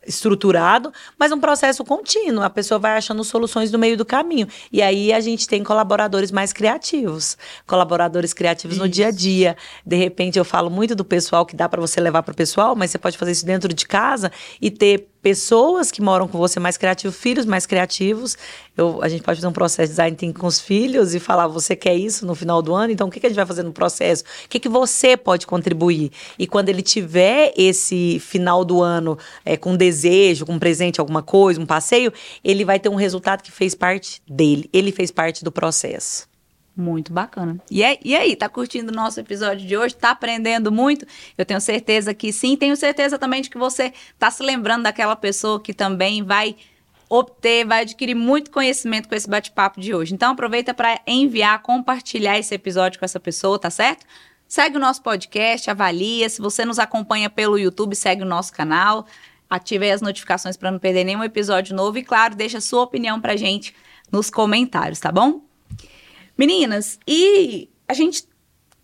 [0.08, 2.42] estruturado, mas um processo contínuo.
[2.42, 4.48] A pessoa vai achando soluções no meio do caminho.
[4.72, 7.36] E aí a gente tem colaboradores mais criativos,
[7.66, 8.84] colaboradores criativos isso.
[8.84, 9.56] no dia a dia.
[9.84, 12.74] De repente eu falo muito do pessoal que dá para você levar para o pessoal,
[12.74, 16.60] mas você pode fazer isso dentro de casa e ter pessoas que moram com você
[16.60, 18.36] mais criativos, filhos mais criativos.
[18.76, 21.48] Eu, a gente pode fazer um processo de design thinking com os filhos e falar,
[21.48, 22.92] você quer isso no final do ano?
[22.92, 24.24] Então, o que, que a gente vai fazer no processo?
[24.44, 26.12] O que, que você pode contribuir?
[26.38, 31.22] E quando ele tiver esse final do ano é, com desejo, com um presente, alguma
[31.22, 32.12] coisa, um passeio,
[32.44, 34.68] ele vai ter um resultado que fez parte dele.
[34.72, 36.28] Ele fez parte do processo.
[36.78, 37.60] Muito bacana.
[37.68, 39.96] E, é, e aí, tá curtindo o nosso episódio de hoje?
[39.96, 41.04] Tá aprendendo muito?
[41.36, 42.56] Eu tenho certeza que sim.
[42.56, 46.54] Tenho certeza também de que você tá se lembrando daquela pessoa que também vai
[47.08, 50.14] obter, vai adquirir muito conhecimento com esse bate-papo de hoje.
[50.14, 54.06] Então aproveita para enviar, compartilhar esse episódio com essa pessoa, tá certo?
[54.46, 56.28] Segue o nosso podcast, avalia.
[56.30, 59.04] Se você nos acompanha pelo YouTube, segue o nosso canal.
[59.50, 63.20] Ative as notificações para não perder nenhum episódio novo e claro, deixa a sua opinião
[63.20, 63.74] pra gente
[64.12, 65.47] nos comentários, tá bom?
[66.38, 68.22] Meninas, e a gente,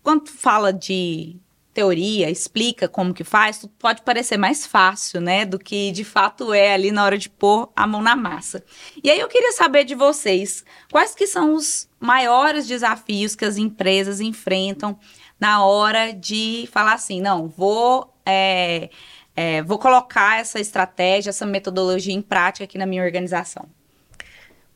[0.03, 1.37] quando fala de
[1.73, 6.73] teoria, explica como que faz, pode parecer mais fácil, né, do que de fato é
[6.73, 8.61] ali na hora de pôr a mão na massa.
[9.01, 13.57] E aí eu queria saber de vocês, quais que são os maiores desafios que as
[13.57, 14.97] empresas enfrentam
[15.39, 18.89] na hora de falar assim, não, vou é,
[19.33, 23.65] é, vou colocar essa estratégia, essa metodologia em prática aqui na minha organização.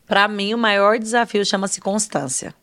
[0.05, 2.53] Para mim, o maior desafio chama-se constância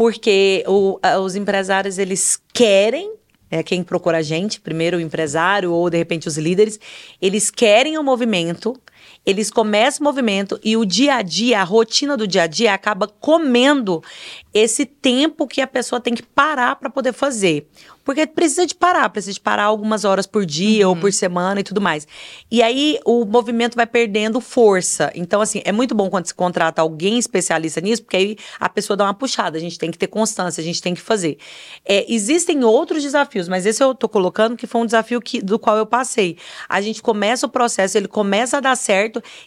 [0.00, 3.12] porque o, os empresários eles querem
[3.50, 6.80] é, quem procura a gente, primeiro o empresário ou de repente os líderes,
[7.20, 8.74] eles querem o movimento,
[9.24, 12.74] eles começam o movimento e o dia a dia, a rotina do dia a dia
[12.74, 14.02] acaba comendo
[14.52, 17.68] esse tempo que a pessoa tem que parar para poder fazer.
[18.04, 20.94] Porque precisa de parar, precisa de parar algumas horas por dia uhum.
[20.94, 22.08] ou por semana e tudo mais.
[22.50, 25.12] E aí o movimento vai perdendo força.
[25.14, 28.96] Então, assim, é muito bom quando se contrata alguém especialista nisso, porque aí a pessoa
[28.96, 29.56] dá uma puxada.
[29.56, 31.38] A gente tem que ter constância, a gente tem que fazer.
[31.84, 35.56] É, existem outros desafios, mas esse eu tô colocando que foi um desafio que, do
[35.56, 36.36] qual eu passei.
[36.68, 38.89] A gente começa o processo, ele começa a dar certo,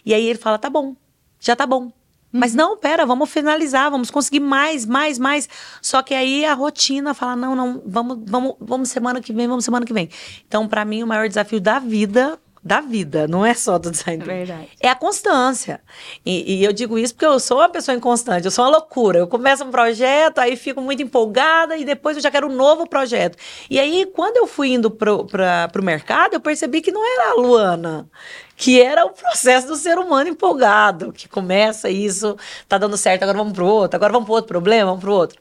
[0.04, 0.96] e aí ele fala: tá bom,
[1.40, 1.92] já tá bom
[2.36, 2.56] mas uhum.
[2.56, 5.48] não, pera, vamos finalizar, vamos conseguir mais, mais, mais.
[5.80, 9.64] Só que aí a rotina fala: não, não, vamos, vamos, vamos semana que vem, vamos
[9.64, 10.08] semana que vem.
[10.44, 14.22] Então, para mim, o maior desafio da vida da vida, não é só do design.
[14.22, 14.68] É verdade.
[14.80, 15.80] É a constância.
[16.24, 19.18] E, e, eu digo isso porque eu sou uma pessoa inconstante, eu sou uma loucura.
[19.18, 22.88] Eu começo um projeto, aí fico muito empolgada e depois eu já quero um novo
[22.88, 23.36] projeto.
[23.68, 27.34] E aí, quando eu fui indo para o mercado, eu percebi que não era a
[27.34, 28.08] Luana
[28.56, 32.36] que era o processo do ser humano empolgado, que começa isso,
[32.68, 35.40] tá dando certo, agora vamos pro outro, agora vamos pro outro problema, vamos pro outro.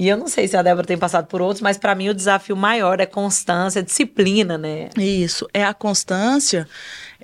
[0.00, 2.14] E eu não sei se a Débora tem passado por outros, mas para mim o
[2.14, 4.88] desafio maior é constância, disciplina, né?
[4.96, 6.66] Isso, é a constância,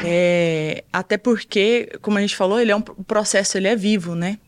[0.05, 4.39] é, até porque, como a gente falou, ele é um processo, ele é vivo, né?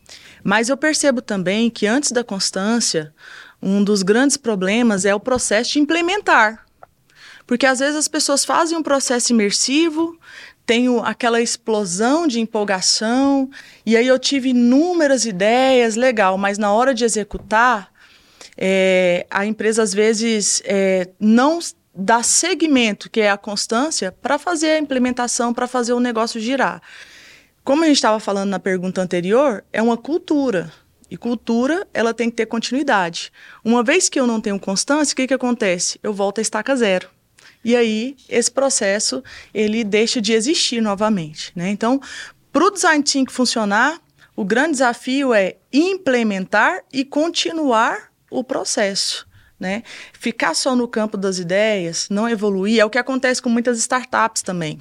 [0.43, 3.11] Mas eu percebo também que antes da constância,
[3.59, 6.63] um dos grandes problemas é o processo de implementar.
[7.47, 10.19] Porque às vezes as pessoas fazem um processo imersivo,
[10.67, 13.49] tenho aquela explosão de empolgação,
[13.83, 17.91] e aí eu tive inúmeras ideias, legal, mas na hora de executar,
[18.61, 21.59] é, a empresa às vezes é, não
[21.95, 26.81] dá seguimento, que é a constância, para fazer a implementação, para fazer o negócio girar.
[27.63, 30.71] Como a gente estava falando na pergunta anterior, é uma cultura.
[31.09, 33.31] E cultura, ela tem que ter continuidade.
[33.63, 35.99] Uma vez que eu não tenho constância, o que, que acontece?
[36.03, 37.09] Eu volto a estaca zero.
[37.63, 41.69] E aí, esse processo, ele deixa de existir novamente, né?
[41.69, 41.99] Então,
[42.51, 43.99] para o design thinking funcionar,
[44.39, 49.27] O grande desafio é implementar e continuar o processo.
[49.59, 49.83] Né?
[50.13, 54.41] Ficar só no campo das ideias, não evoluir, é o que acontece com muitas startups
[54.41, 54.79] também.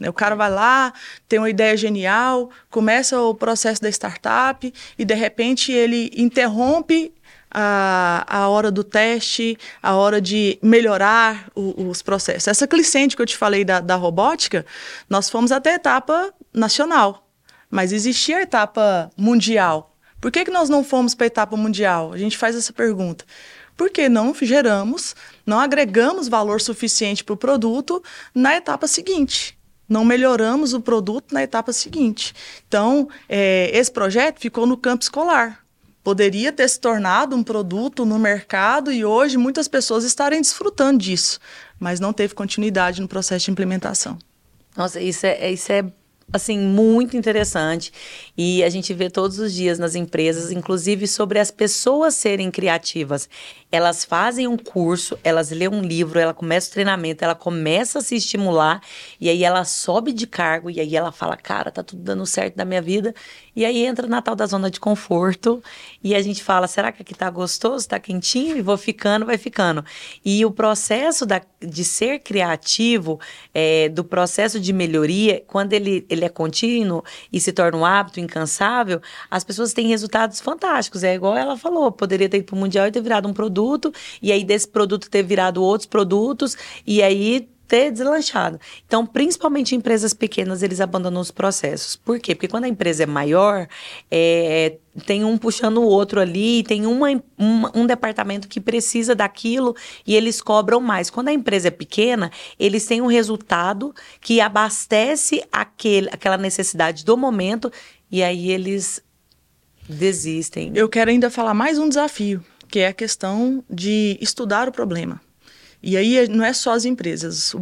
[0.00, 0.08] Né?
[0.08, 0.92] O cara vai lá,
[1.28, 7.12] tem uma ideia genial, começa o processo da startup e de repente ele interrompe
[7.50, 12.48] a, a hora do teste, a hora de melhorar o, os processos.
[12.48, 14.66] Essa clicente que eu te falei da, da robótica,
[15.08, 17.28] nós fomos até a etapa nacional,
[17.70, 19.93] mas existia a etapa mundial.
[20.24, 22.14] Por que, que nós não fomos para a etapa mundial?
[22.14, 23.26] A gente faz essa pergunta.
[23.76, 25.14] Porque não geramos,
[25.44, 28.02] não agregamos valor suficiente para o produto
[28.34, 29.54] na etapa seguinte
[29.86, 32.34] não melhoramos o produto na etapa seguinte.
[32.66, 35.62] Então, é, esse projeto ficou no campo escolar
[36.02, 41.38] poderia ter se tornado um produto no mercado e hoje muitas pessoas estarem desfrutando disso,
[41.78, 44.18] mas não teve continuidade no processo de implementação.
[44.76, 45.84] Nossa, isso é, isso é
[46.32, 47.92] assim, muito interessante.
[48.36, 53.28] E a gente vê todos os dias nas empresas, inclusive sobre as pessoas serem criativas.
[53.70, 58.02] Elas fazem um curso, elas lêem um livro, ela começa o treinamento, ela começa a
[58.02, 58.80] se estimular,
[59.20, 62.56] e aí ela sobe de cargo, e aí ela fala, cara, tá tudo dando certo
[62.56, 63.14] na minha vida.
[63.56, 65.62] E aí entra na tal da zona de conforto,
[66.02, 68.56] e a gente fala, será que aqui tá gostoso, tá quentinho?
[68.56, 69.84] E vou ficando, vai ficando.
[70.24, 73.20] E o processo da, de ser criativo,
[73.52, 77.02] é, do processo de melhoria, quando ele, ele é contínuo
[77.32, 79.00] e se torna um hábito incansável,
[79.30, 81.02] as pessoas têm resultados fantásticos.
[81.02, 83.92] É igual ela falou, poderia ter ido para o Mundial e ter virado um produto,
[84.22, 86.56] e aí desse produto ter virado outros produtos,
[86.86, 88.58] e aí ter deslanchado.
[88.86, 91.96] Então, principalmente empresas pequenas, eles abandonam os processos.
[91.96, 92.34] Por quê?
[92.34, 93.66] Porque quando a empresa é maior,
[94.10, 97.08] é, tem um puxando o outro ali, tem uma,
[97.74, 99.74] um departamento que precisa daquilo
[100.06, 101.10] e eles cobram mais.
[101.10, 107.16] Quando a empresa é pequena, eles têm um resultado que abastece aquele, aquela necessidade do
[107.16, 107.72] momento
[108.10, 109.02] e aí eles
[109.88, 110.72] desistem.
[110.74, 115.20] Eu quero ainda falar mais um desafio, que é a questão de estudar o problema.
[115.86, 117.54] E aí não é só as empresas.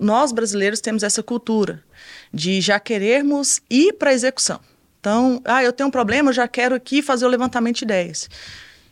[0.00, 1.80] Nós brasileiros temos essa cultura
[2.32, 4.58] de já querermos ir para a execução.
[4.98, 8.28] Então, ah, eu tenho um problema, eu já quero aqui fazer o levantamento de ideias.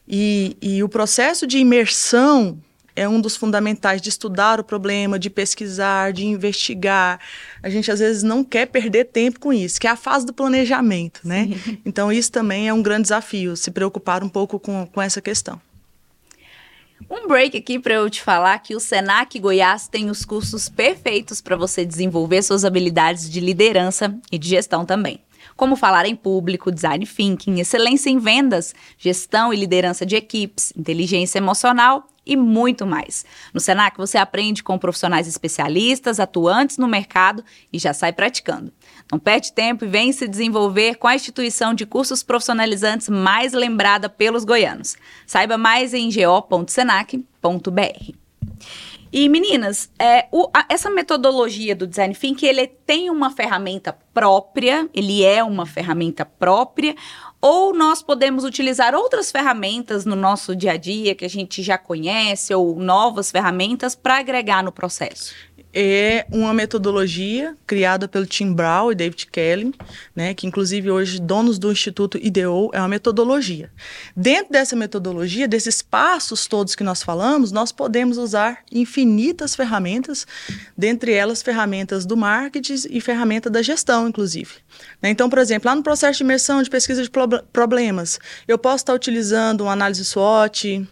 [0.06, 2.56] E, e o processo de imersão
[2.94, 7.18] é um dos fundamentais de estudar o problema, de pesquisar, de investigar.
[7.64, 10.32] A gente às vezes não quer perder tempo com isso, que é a fase do
[10.32, 11.48] planejamento, né?
[11.64, 11.78] Sim.
[11.84, 15.60] Então isso também é um grande desafio, se preocupar um pouco com, com essa questão.
[17.10, 21.40] Um break aqui para eu te falar que o Senac Goiás tem os cursos perfeitos
[21.40, 25.20] para você desenvolver suas habilidades de liderança e de gestão também.
[25.56, 31.38] Como falar em público, design thinking, excelência em vendas, gestão e liderança de equipes, inteligência
[31.38, 33.24] emocional e muito mais.
[33.52, 38.72] No Senac você aprende com profissionais especialistas, atuantes no mercado e já sai praticando.
[39.12, 44.08] Não perde tempo e vem se desenvolver com a instituição de cursos profissionalizantes mais lembrada
[44.08, 44.96] pelos goianos.
[45.26, 47.22] Saiba mais em go.senac.br.
[49.12, 54.88] E meninas, é, o, a, essa metodologia do design thinking, ele tem uma ferramenta própria,
[54.94, 56.94] ele é uma ferramenta própria,
[57.38, 61.76] ou nós podemos utilizar outras ferramentas no nosso dia a dia que a gente já
[61.76, 65.34] conhece, ou novas ferramentas para agregar no processo?
[65.74, 69.74] É uma metodologia criada pelo Tim Brown e David Kelly,
[70.14, 73.70] né, que inclusive hoje donos do Instituto IDEO, é uma metodologia.
[74.14, 80.26] Dentro dessa metodologia, desses passos todos que nós falamos, nós podemos usar infinitas ferramentas,
[80.76, 84.52] dentre elas ferramentas do marketing e ferramenta da gestão, inclusive.
[85.00, 87.10] Né, então, por exemplo, lá no processo de imersão de pesquisa de
[87.52, 90.86] problemas, eu posso estar utilizando uma análise SWOT,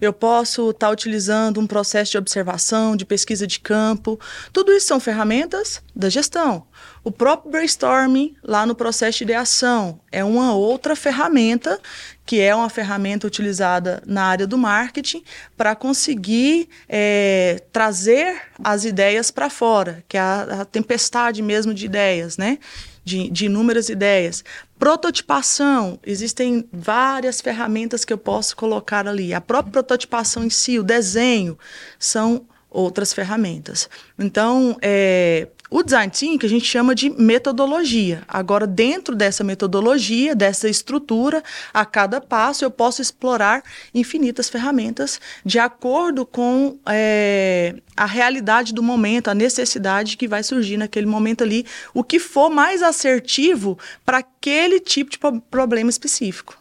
[0.00, 4.18] eu posso estar utilizando um processo de observação, de pesquisa de campo.
[4.52, 6.66] Tudo isso são ferramentas da gestão.
[7.02, 11.80] O próprio brainstorming, lá no processo de ideação, é uma outra ferramenta,
[12.24, 15.22] que é uma ferramenta utilizada na área do marketing
[15.56, 21.86] para conseguir é, trazer as ideias para fora, que é a, a tempestade mesmo de
[21.86, 22.58] ideias, né?
[23.06, 24.44] De, de inúmeras ideias.
[24.76, 29.32] Prototipação, existem várias ferramentas que eu posso colocar ali.
[29.32, 31.56] A própria prototipação em si, o desenho,
[32.00, 33.88] são outras ferramentas.
[34.18, 38.22] Então, é, o design thinking a gente chama de metodologia.
[38.28, 41.42] Agora, dentro dessa metodologia, dessa estrutura,
[41.72, 43.62] a cada passo eu posso explorar
[43.94, 50.76] infinitas ferramentas de acordo com é, a realidade do momento, a necessidade que vai surgir
[50.76, 55.18] naquele momento ali, o que for mais assertivo para aquele tipo de
[55.50, 56.56] problema específico.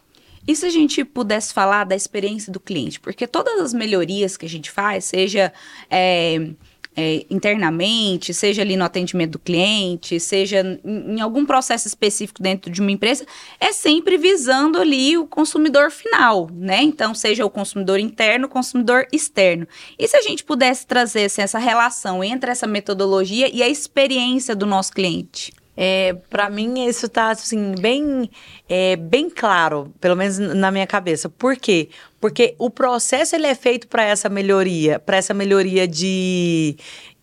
[0.47, 2.99] E se a gente pudesse falar da experiência do cliente?
[2.99, 5.51] Porque todas as melhorias que a gente faz, seja
[5.89, 6.51] é,
[6.95, 12.71] é, internamente, seja ali no atendimento do cliente, seja em, em, algum processo específico dentro
[12.71, 13.25] de uma empresa,
[13.59, 16.81] é sempre visando ali o consumidor final, né?
[16.81, 19.67] Então, seja o consumidor interno, consumidor externo.
[19.99, 24.55] E se a gente pudesse trazer assim, essa relação entre essa metodologia e a experiência
[24.55, 25.51] do nosso cliente?
[25.78, 28.30] É, para mim isso tá assim bem
[28.69, 31.30] é, bem claro, pelo menos na minha cabeça.
[31.30, 31.89] Por quê?
[32.19, 36.78] Porque o processo ele é feito para essa melhoria, para essa melhoria de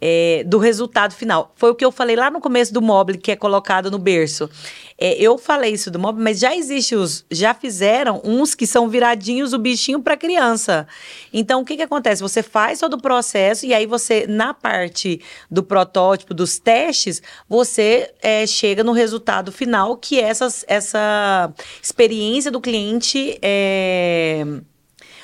[0.05, 1.53] é, do resultado final.
[1.55, 4.50] Foi o que eu falei lá no começo do mobile que é colocado no berço.
[4.98, 8.88] É, eu falei isso do mobile, mas já existe os, já fizeram uns que são
[8.88, 10.88] viradinhos o bichinho para criança.
[11.32, 12.20] Então o que que acontece?
[12.20, 18.12] Você faz todo o processo e aí você na parte do protótipo, dos testes, você
[18.20, 24.44] é, chega no resultado final que é essa, essa experiência do cliente é,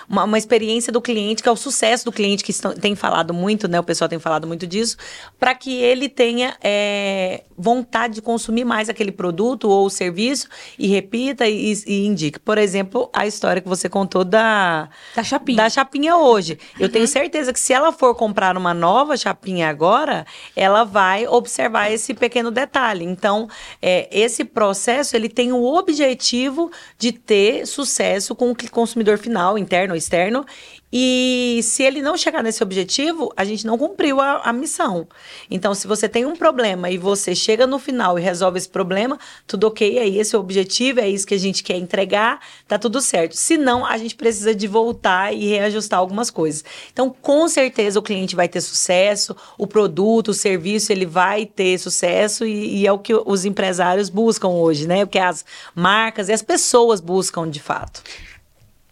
[0.09, 3.35] uma, uma experiência do cliente, que é o sucesso do cliente, que estão, tem falado
[3.35, 3.79] muito, né?
[3.79, 4.97] O pessoal tem falado muito disso,
[5.39, 10.49] para que ele tenha é, vontade de consumir mais aquele produto ou serviço
[10.79, 12.39] e repita e, e, indique.
[12.39, 15.57] Por exemplo, a história que você contou da, da chapinha.
[15.57, 16.53] Da chapinha hoje.
[16.53, 16.85] Uhum.
[16.85, 20.25] Eu tenho certeza que se ela for comprar uma nova chapinha agora,
[20.57, 23.05] ela vai observar esse pequeno detalhe.
[23.05, 23.49] Então,
[23.83, 29.98] é, esse processo ele tem o objetivo de ter sucesso com o consumidor final, interno
[29.99, 30.45] externo.
[30.91, 35.07] E se ele não chegar nesse objetivo, a gente não cumpriu a, a, missão.
[35.51, 39.19] Então, se você tem um problema e você chega no final e resolve esse problema,
[39.47, 43.03] tudo ok, é esse o objetivo, é isso que a gente quer entregar, tá tudo
[43.03, 43.37] certo.
[43.37, 46.65] Se não, a gente precisa de voltar e reajustar algumas coisas.
[46.91, 51.77] Então, com certeza o cliente vai ter sucesso, o produto, o serviço, ele vai ter
[51.77, 55.05] sucesso e, e é o que os empresários buscam hoje, né?
[55.05, 55.45] O que as
[55.75, 58.03] marcas e as pessoas buscam de fato.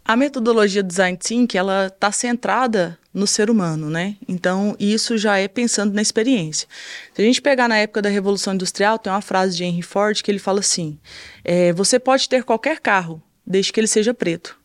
[0.09, 4.15] A metodologia Design Thinking, ela está centrada no ser humano, né?
[4.29, 6.69] Então, isso já é pensando na experiência.
[7.13, 10.23] Se a gente pegar na época da Revolução Industrial, tem uma frase de Henry Ford
[10.23, 10.97] que ele fala assim,
[11.43, 14.57] é, você pode ter qualquer carro, desde que ele seja preto.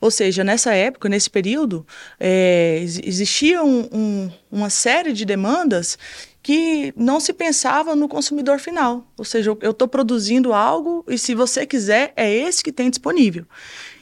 [0.00, 1.86] Ou seja, nessa época, nesse período,
[2.18, 5.98] é, existia um, um, uma série de demandas
[6.42, 9.06] que não se pensava no consumidor final.
[9.18, 13.44] Ou seja, eu estou produzindo algo e se você quiser, é esse que tem disponível.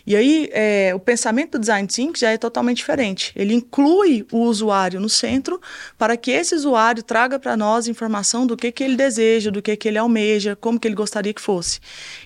[0.07, 3.33] E aí, é, o pensamento do Design Thinking já é totalmente diferente.
[3.35, 5.61] Ele inclui o usuário no centro
[5.97, 9.77] para que esse usuário traga para nós informação do que, que ele deseja, do que,
[9.77, 11.81] que ele almeja, como que ele gostaria que fosse.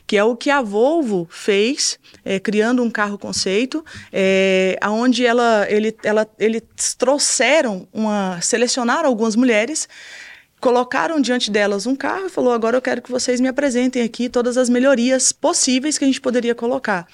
[0.07, 5.67] Que é o que a Volvo fez, é, criando um carro conceito, é, onde ela,
[5.69, 6.63] ele, ela, eles
[6.97, 8.41] trouxeram uma.
[8.41, 9.89] selecionaram algumas mulheres
[10.61, 14.29] colocaram diante delas um carro e falou: agora eu quero que vocês me apresentem aqui
[14.29, 17.07] todas as melhorias possíveis que a gente poderia colocar.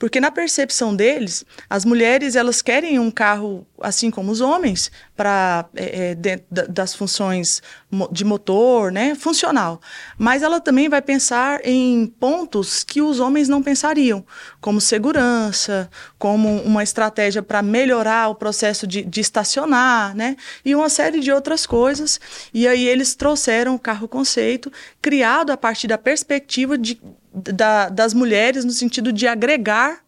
[0.00, 5.68] Porque na percepção deles, as mulheres elas querem um carro assim como os homens para
[5.76, 7.62] é, é, das funções
[8.10, 9.78] de motor, né, funcional.
[10.16, 14.24] Mas ela também vai pensar em pontos que os homens não pensariam,
[14.58, 20.34] como segurança, como uma estratégia para melhorar o processo de, de estacionar, né,
[20.64, 22.18] e uma série de outras coisas.
[22.54, 24.72] E aí eles trouxeram o carro conceito
[25.02, 26.98] criado a partir da perspectiva de
[27.32, 30.02] da, das mulheres no sentido de agregar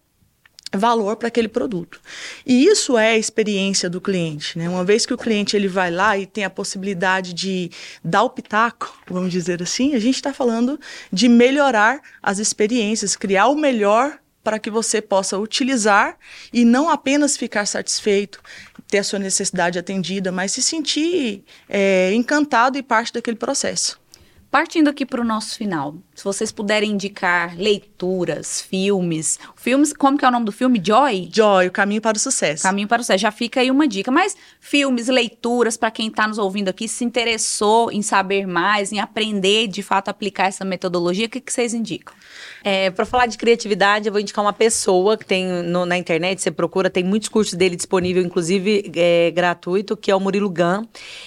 [0.74, 2.00] valor para aquele produto.
[2.46, 4.68] E isso é a experiência do cliente, né?
[4.68, 7.70] Uma vez que o cliente ele vai lá e tem a possibilidade de
[8.02, 10.80] dar o pitaco, vamos dizer assim, a gente está falando
[11.12, 16.16] de melhorar as experiências, criar o melhor para que você possa utilizar
[16.52, 18.40] e não apenas ficar satisfeito,
[18.88, 24.01] ter a sua necessidade atendida, mas se sentir é, encantado e parte daquele processo.
[24.52, 30.24] Partindo aqui para o nosso final, se vocês puderem indicar leituras, filmes, filmes, como que
[30.24, 30.82] é o nome do filme?
[30.84, 31.30] Joy?
[31.32, 32.64] Joy, O Caminho para o Sucesso.
[32.64, 34.10] Caminho para o Sucesso, já fica aí uma dica.
[34.10, 38.98] Mas filmes, leituras, para quem está nos ouvindo aqui, se interessou em saber mais, em
[38.98, 42.12] aprender, de fato, aplicar essa metodologia, o que, que vocês indicam?
[42.64, 46.42] É, para falar de criatividade, eu vou indicar uma pessoa que tem no, na internet,
[46.42, 50.84] você procura, tem muitos cursos dele disponível, inclusive é, gratuito, que é o Murilo Gun.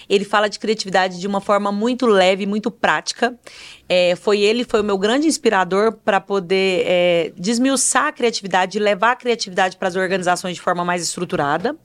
[0.10, 3.38] Ele fala de criatividade de uma forma muito leve, muito prática.
[3.88, 8.25] É, foi ele, foi o meu grande inspirador para poder é, desmiuçar a criatividade
[8.78, 11.78] e levar a criatividade para as organizações de forma mais estruturada.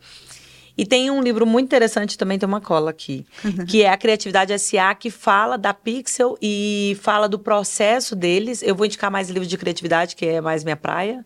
[0.81, 3.67] E tem um livro muito interessante também, tem uma cola aqui, uhum.
[3.67, 8.63] que é a Criatividade SA, que fala da Pixel e fala do processo deles.
[8.63, 11.23] Eu vou indicar mais livros de criatividade, que é mais minha praia,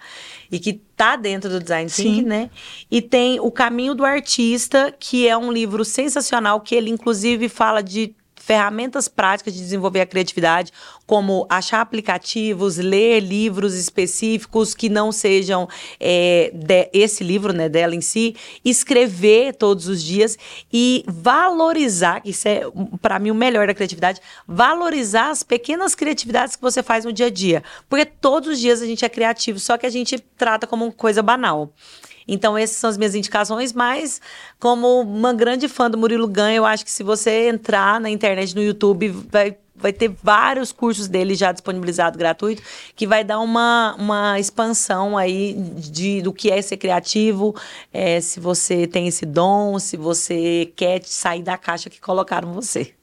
[0.50, 2.50] e que tá dentro do Design Thinking, né?
[2.90, 7.80] E tem O Caminho do Artista, que é um livro sensacional, que ele inclusive fala
[7.80, 8.12] de
[8.45, 10.70] ferramentas práticas de desenvolver a criatividade,
[11.07, 15.66] como achar aplicativos, ler livros específicos que não sejam
[15.99, 20.36] é, de, esse livro, né, dela em si, escrever todos os dias
[20.72, 22.62] e valorizar, isso é
[23.01, 27.26] para mim o melhor da criatividade, valorizar as pequenas criatividades que você faz no dia
[27.26, 30.66] a dia, porque todos os dias a gente é criativo, só que a gente trata
[30.66, 31.72] como coisa banal.
[32.27, 34.20] Então, essas são as minhas indicações, mas
[34.59, 38.55] como uma grande fã do Murilo Ganha, eu acho que se você entrar na internet,
[38.55, 42.62] no YouTube, vai vai ter vários cursos dele já disponibilizados gratuito,
[42.95, 47.55] que vai dar uma, uma expansão aí de, do que é ser criativo,
[47.93, 52.95] é, se você tem esse dom, se você quer sair da caixa que colocaram você.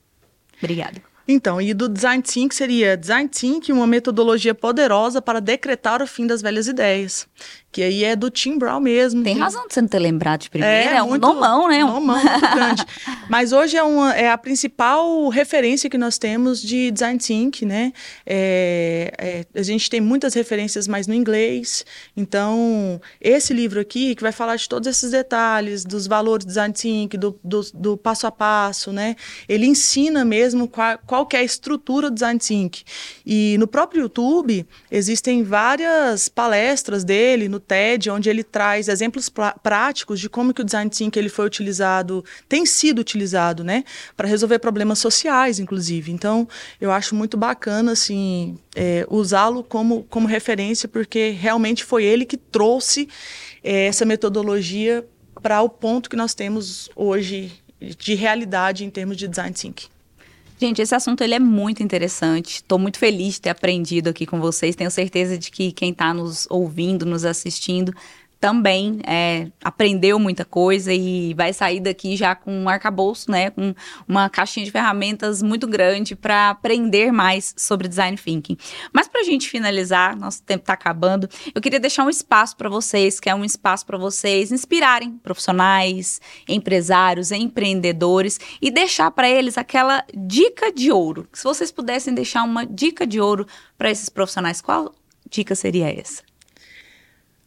[0.57, 1.01] Obrigada.
[1.27, 6.25] Então, e do Design Think seria Design Think, uma metodologia poderosa para decretar o fim
[6.25, 7.27] das velhas ideias
[7.71, 9.23] que aí é do Tim Brown mesmo.
[9.23, 9.39] Tem que...
[9.39, 11.79] razão de você não ter lembrado de primeira, é, é um muito, nomão, né?
[11.79, 12.85] Nomão muito grande.
[13.29, 17.93] Mas hoje é, uma, é a principal referência que nós temos de Design Think, né?
[18.25, 24.21] É, é, a gente tem muitas referências mais no inglês, então esse livro aqui, que
[24.21, 28.27] vai falar de todos esses detalhes, dos valores do Design Think, do, do, do passo
[28.27, 29.15] a passo, né?
[29.47, 32.83] Ele ensina mesmo qual, qual é a estrutura do Design Think.
[33.25, 39.29] E no próprio YouTube, existem várias palestras dele, no TED, onde ele traz exemplos
[39.63, 43.83] práticos de como que o design thinking ele foi utilizado, tem sido utilizado, né,
[44.17, 46.11] para resolver problemas sociais, inclusive.
[46.11, 46.47] Então,
[46.79, 52.37] eu acho muito bacana assim é, usá-lo como como referência, porque realmente foi ele que
[52.37, 53.07] trouxe
[53.63, 55.05] é, essa metodologia
[55.41, 59.87] para o ponto que nós temos hoje de realidade em termos de design thinking.
[60.61, 62.57] Gente, esse assunto ele é muito interessante.
[62.57, 64.75] Estou muito feliz de ter aprendido aqui com vocês.
[64.75, 67.91] Tenho certeza de que quem está nos ouvindo, nos assistindo,
[68.41, 73.51] também é, aprendeu muita coisa e vai sair daqui já com um arcabouço, né?
[73.51, 73.75] Com
[74.07, 78.57] uma caixinha de ferramentas muito grande para aprender mais sobre design thinking.
[78.91, 82.67] Mas para a gente finalizar, nosso tempo está acabando, eu queria deixar um espaço para
[82.67, 89.55] vocês, que é um espaço para vocês inspirarem profissionais, empresários, empreendedores e deixar para eles
[89.55, 91.27] aquela dica de ouro.
[91.31, 93.45] Se vocês pudessem deixar uma dica de ouro
[93.77, 94.95] para esses profissionais, qual
[95.29, 96.30] dica seria essa?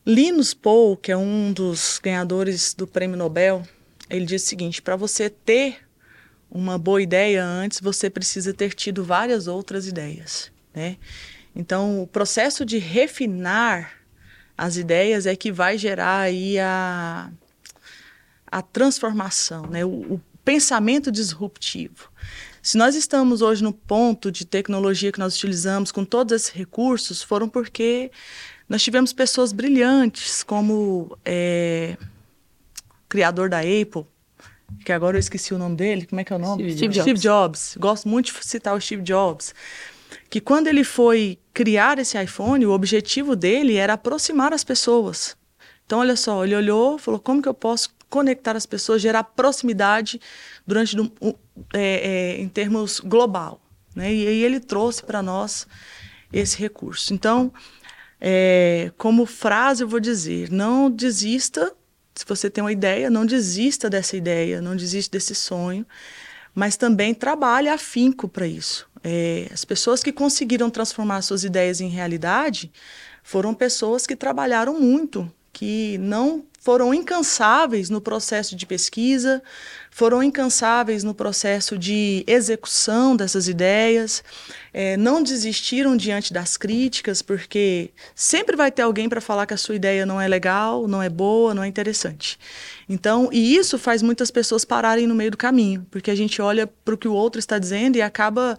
[0.06, 3.66] Linus Paul, que é um dos ganhadores do Prêmio Nobel,
[4.10, 5.78] ele diz o seguinte: para você ter
[6.50, 10.98] uma boa ideia antes, você precisa ter tido várias outras ideias, né?
[11.56, 13.92] Então, o processo de refinar
[14.58, 17.30] as ideias é que vai gerar aí a,
[18.46, 19.84] a transformação, né?
[19.84, 22.10] o, o pensamento disruptivo.
[22.62, 27.22] Se nós estamos hoje no ponto de tecnologia que nós utilizamos com todos esses recursos,
[27.22, 28.10] foram porque
[28.68, 31.96] nós tivemos pessoas brilhantes, como é,
[32.90, 34.06] o criador da Apple,
[34.84, 36.72] que agora eu esqueci o nome dele, como é que é o nome?
[36.72, 37.02] Steve Jobs.
[37.02, 37.76] Steve Jobs.
[37.78, 39.54] Gosto muito de citar o Steve Jobs.
[40.30, 45.36] Que quando ele foi criar esse iPhone, o objetivo dele era aproximar as pessoas.
[45.86, 50.20] Então, olha só, ele olhou, falou: como que eu posso conectar as pessoas, gerar proximidade
[50.66, 51.10] durante um,
[51.72, 53.60] é, é, em termos global,
[53.94, 54.12] né?
[54.12, 55.66] E aí ele trouxe para nós
[56.32, 57.12] esse recurso.
[57.12, 57.52] Então,
[58.26, 61.74] é, como frase, eu vou dizer: não desista.
[62.14, 65.84] Se você tem uma ideia, não desista dessa ideia, não desista desse sonho,
[66.54, 68.88] mas também trabalhe afinco para isso.
[69.02, 72.72] É, as pessoas que conseguiram transformar suas ideias em realidade
[73.22, 79.42] foram pessoas que trabalharam muito, que não foram incansáveis no processo de pesquisa,
[79.90, 84.24] foram incansáveis no processo de execução dessas ideias,
[84.72, 89.58] é, não desistiram diante das críticas, porque sempre vai ter alguém para falar que a
[89.58, 92.38] sua ideia não é legal, não é boa, não é interessante.
[92.88, 96.66] Então, e isso faz muitas pessoas pararem no meio do caminho, porque a gente olha
[96.66, 98.56] para o que o outro está dizendo e acaba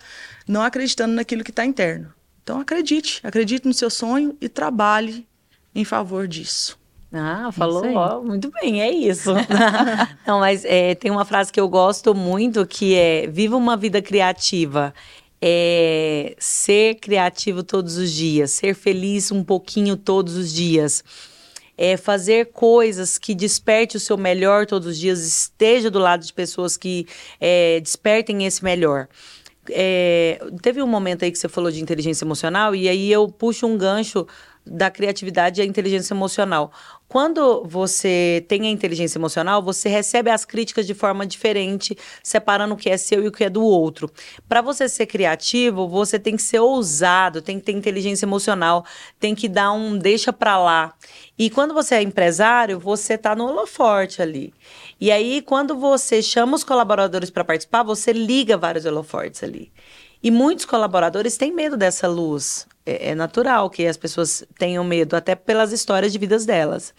[0.48, 2.14] não acreditando naquilo que está interno.
[2.44, 5.28] Então, acredite, acredite no seu sonho e trabalhe
[5.74, 6.85] em favor disso.
[7.12, 9.32] Ah, falou ó, muito bem, é isso.
[10.28, 14.02] Não, mas é, tem uma frase que eu gosto muito que é: viva uma vida
[14.02, 14.94] criativa.
[15.42, 21.04] É ser criativo todos os dias, ser feliz um pouquinho todos os dias.
[21.78, 26.32] É fazer coisas que desperte o seu melhor todos os dias, esteja do lado de
[26.34, 27.06] pessoas que
[27.40, 29.08] é, despertem esse melhor.
[29.70, 33.68] É, teve um momento aí que você falou de inteligência emocional, e aí eu puxo
[33.68, 34.26] um gancho
[34.66, 36.72] da criatividade e a inteligência emocional.
[37.08, 42.78] Quando você tem a inteligência emocional, você recebe as críticas de forma diferente, separando o
[42.78, 44.12] que é seu e o que é do outro.
[44.50, 48.84] Para você ser criativo, você tem que ser ousado, tem que ter inteligência emocional,
[49.20, 50.94] tem que dar um deixa para lá.
[51.38, 54.52] E quando você é empresário, você tá no holoforte ali.
[55.00, 59.72] E aí, quando você chama os colaboradores para participar, você liga vários holofortes ali.
[60.24, 62.68] E muitos colaboradores têm medo dessa luz.
[62.86, 66.94] É, é natural que as pessoas tenham medo, até pelas histórias de vidas delas.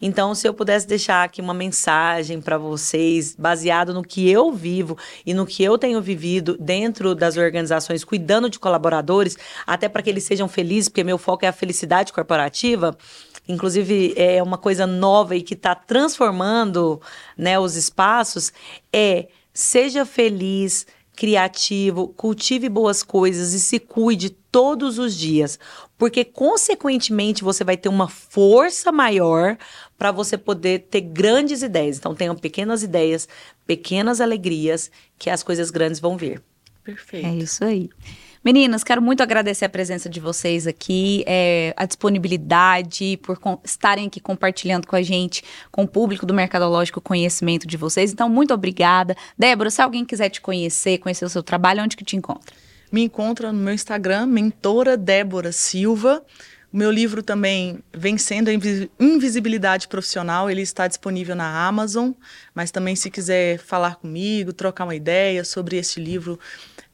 [0.00, 4.96] Então, se eu pudesse deixar aqui uma mensagem para vocês, baseado no que eu vivo
[5.26, 9.36] e no que eu tenho vivido dentro das organizações, cuidando de colaboradores,
[9.66, 12.96] até para que eles sejam felizes, porque meu foco é a felicidade corporativa.
[13.48, 17.00] Inclusive, é uma coisa nova e que está transformando
[17.36, 18.52] né, os espaços,
[18.92, 20.86] é seja feliz,
[21.18, 25.58] criativo, cultive boas coisas e se cuide todos os dias,
[25.98, 29.58] porque consequentemente você vai ter uma força maior
[29.98, 31.98] para você poder ter grandes ideias.
[31.98, 33.28] Então tenham pequenas ideias,
[33.66, 36.40] pequenas alegrias que as coisas grandes vão vir.
[36.84, 37.26] Perfeito.
[37.26, 37.90] É isso aí.
[38.48, 44.20] Meninas, quero muito agradecer a presença de vocês aqui, é, a disponibilidade, por estarem aqui
[44.20, 48.10] compartilhando com a gente, com o público do Mercadológico, o conhecimento de vocês.
[48.10, 49.14] Então, muito obrigada.
[49.36, 52.56] Débora, se alguém quiser te conhecer, conhecer o seu trabalho, onde que te encontra?
[52.90, 56.24] Me encontra no meu Instagram, mentora Débora Silva.
[56.72, 58.52] O meu livro também, Vencendo a
[58.98, 62.12] Invisibilidade Profissional, ele está disponível na Amazon,
[62.54, 66.38] mas também se quiser falar comigo, trocar uma ideia sobre este livro,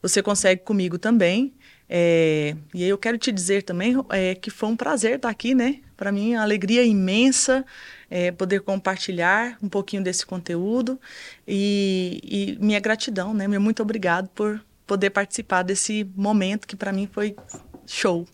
[0.07, 1.53] você consegue comigo também.
[1.89, 5.79] É, e eu quero te dizer também é, que foi um prazer estar aqui, né?
[5.97, 7.65] Para mim, uma alegria imensa
[8.09, 10.99] é, poder compartilhar um pouquinho desse conteúdo
[11.47, 13.47] e, e minha gratidão, né?
[13.47, 17.35] Meu muito obrigado por poder participar desse momento que para mim foi
[17.87, 18.27] Show.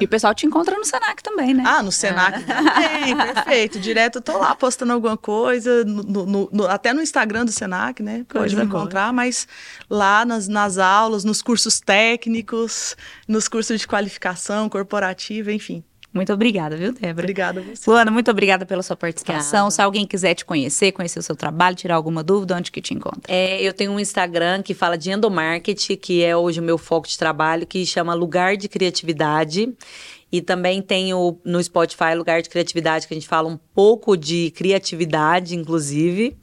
[0.00, 1.64] E o pessoal te encontra no Senac também, né?
[1.66, 2.54] Ah, no Senac ah.
[2.54, 3.80] também, perfeito.
[3.80, 8.02] Direto eu tô lá postando alguma coisa, no, no, no, até no Instagram do Senac,
[8.02, 8.24] né?
[8.28, 9.46] Pode me encontrar, mas
[9.88, 12.96] lá nas, nas aulas, nos cursos técnicos,
[13.26, 15.84] nos cursos de qualificação corporativa, enfim.
[16.12, 17.24] Muito obrigada, viu, Débora?
[17.24, 17.90] Obrigada a você.
[17.90, 19.66] Luana, muito obrigada pela sua participação.
[19.66, 19.70] Obrigada.
[19.70, 22.92] Se alguém quiser te conhecer, conhecer o seu trabalho, tirar alguma dúvida, onde que te
[22.92, 23.32] encontra?
[23.32, 27.08] É, eu tenho um Instagram que fala de endomarketing, que é hoje o meu foco
[27.08, 29.72] de trabalho, que chama Lugar de Criatividade.
[30.30, 34.50] E também tenho no Spotify Lugar de Criatividade, que a gente fala um pouco de
[34.52, 36.36] criatividade, inclusive.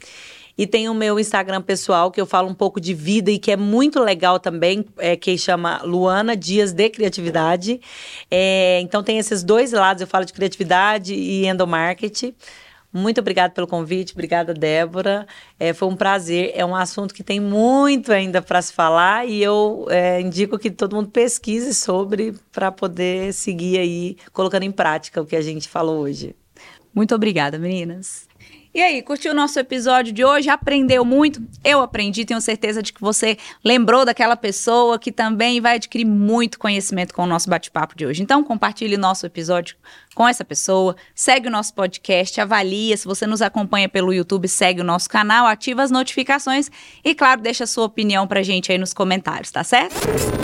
[0.60, 3.50] E tem o meu Instagram pessoal, que eu falo um pouco de vida e que
[3.50, 7.80] é muito legal também, é, que chama Luana Dias de Criatividade.
[8.30, 12.36] É, então tem esses dois lados, eu falo de criatividade e endomarketing.
[12.92, 15.26] Muito obrigada pelo convite, obrigada, Débora.
[15.58, 16.52] É, foi um prazer.
[16.54, 20.70] É um assunto que tem muito ainda para se falar e eu é, indico que
[20.70, 25.70] todo mundo pesquise sobre para poder seguir aí, colocando em prática o que a gente
[25.70, 26.36] falou hoje.
[26.94, 28.29] Muito obrigada, meninas.
[28.72, 30.48] E aí, curtiu o nosso episódio de hoje?
[30.48, 31.42] Aprendeu muito?
[31.64, 36.60] Eu aprendi, tenho certeza de que você lembrou daquela pessoa que também vai adquirir muito
[36.60, 38.22] conhecimento com o nosso bate-papo de hoje.
[38.22, 39.76] Então, compartilhe o nosso episódio
[40.14, 42.96] com essa pessoa, segue o nosso podcast, avalia.
[42.96, 46.70] Se você nos acompanha pelo YouTube, segue o nosso canal, ativa as notificações
[47.04, 49.96] e, claro, deixa a sua opinião pra gente aí nos comentários, tá certo?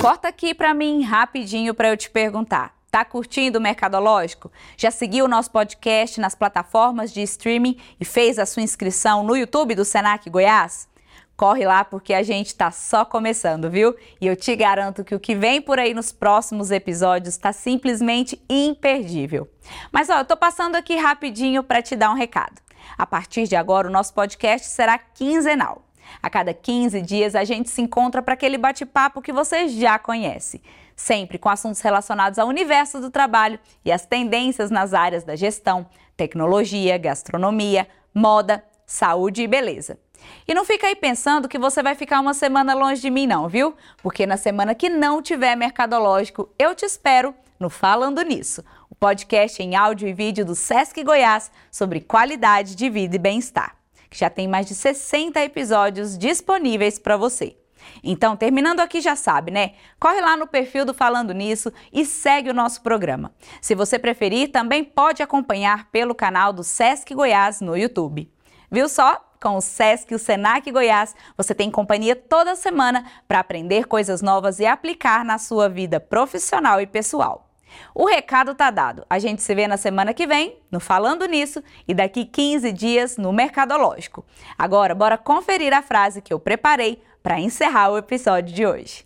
[0.02, 2.74] Corta aqui pra mim rapidinho para eu te perguntar.
[2.96, 4.50] Tá curtindo o Mercadológico?
[4.78, 9.36] Já seguiu o nosso podcast nas plataformas de streaming e fez a sua inscrição no
[9.36, 10.88] YouTube do Senac Goiás?
[11.36, 13.94] Corre lá porque a gente está só começando, viu?
[14.22, 18.42] E eu te garanto que o que vem por aí nos próximos episódios está simplesmente
[18.50, 19.46] imperdível.
[19.92, 22.62] Mas ó, eu tô passando aqui rapidinho para te dar um recado.
[22.98, 25.84] A partir de agora, o nosso podcast será quinzenal.
[26.24, 30.62] A cada 15 dias a gente se encontra para aquele bate-papo que você já conhece
[30.96, 35.86] sempre com assuntos relacionados ao universo do trabalho e as tendências nas áreas da gestão,
[36.16, 40.00] tecnologia, gastronomia, moda, saúde e beleza.
[40.48, 43.48] E não fica aí pensando que você vai ficar uma semana longe de mim, não,
[43.48, 43.76] viu?
[44.02, 49.62] Porque na semana que não tiver mercadológico, eu te espero no Falando Nisso, o podcast
[49.62, 53.76] em áudio e vídeo do Sesc Goiás sobre qualidade de vida e bem-estar,
[54.10, 57.56] que já tem mais de 60 episódios disponíveis para você.
[58.04, 59.74] Então, terminando aqui, já sabe, né?
[60.00, 63.34] Corre lá no perfil do Falando Nisso e segue o nosso programa.
[63.62, 68.32] Se você preferir, também pode acompanhar pelo canal do Sesc Goiás no YouTube.
[68.72, 69.22] Viu só?
[69.42, 74.22] Com o Sesc e o Senac Goiás, você tem companhia toda semana para aprender coisas
[74.22, 77.46] novas e aplicar na sua vida profissional e pessoal.
[77.94, 79.06] O recado tá dado.
[79.10, 83.18] A gente se vê na semana que vem, no Falando Nisso, e daqui 15 dias
[83.18, 84.26] no Mercadológico.
[84.58, 89.02] Agora, bora conferir a frase que eu preparei para encerrar o episódio de hoje.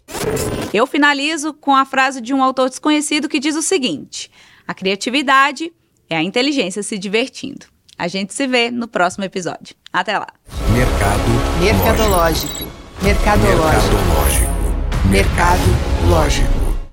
[0.74, 4.30] Eu finalizo com a frase de um autor desconhecido que diz o seguinte:
[4.68, 5.72] A criatividade
[6.10, 7.68] é a inteligência se divertindo.
[7.98, 9.74] A gente se vê no próximo episódio.
[9.94, 10.28] Até lá.
[10.74, 12.68] Mercado Mercadológico.
[13.02, 13.96] Mercadológico.
[13.96, 15.10] Mercadológico.
[15.10, 16.59] Mercado lógico.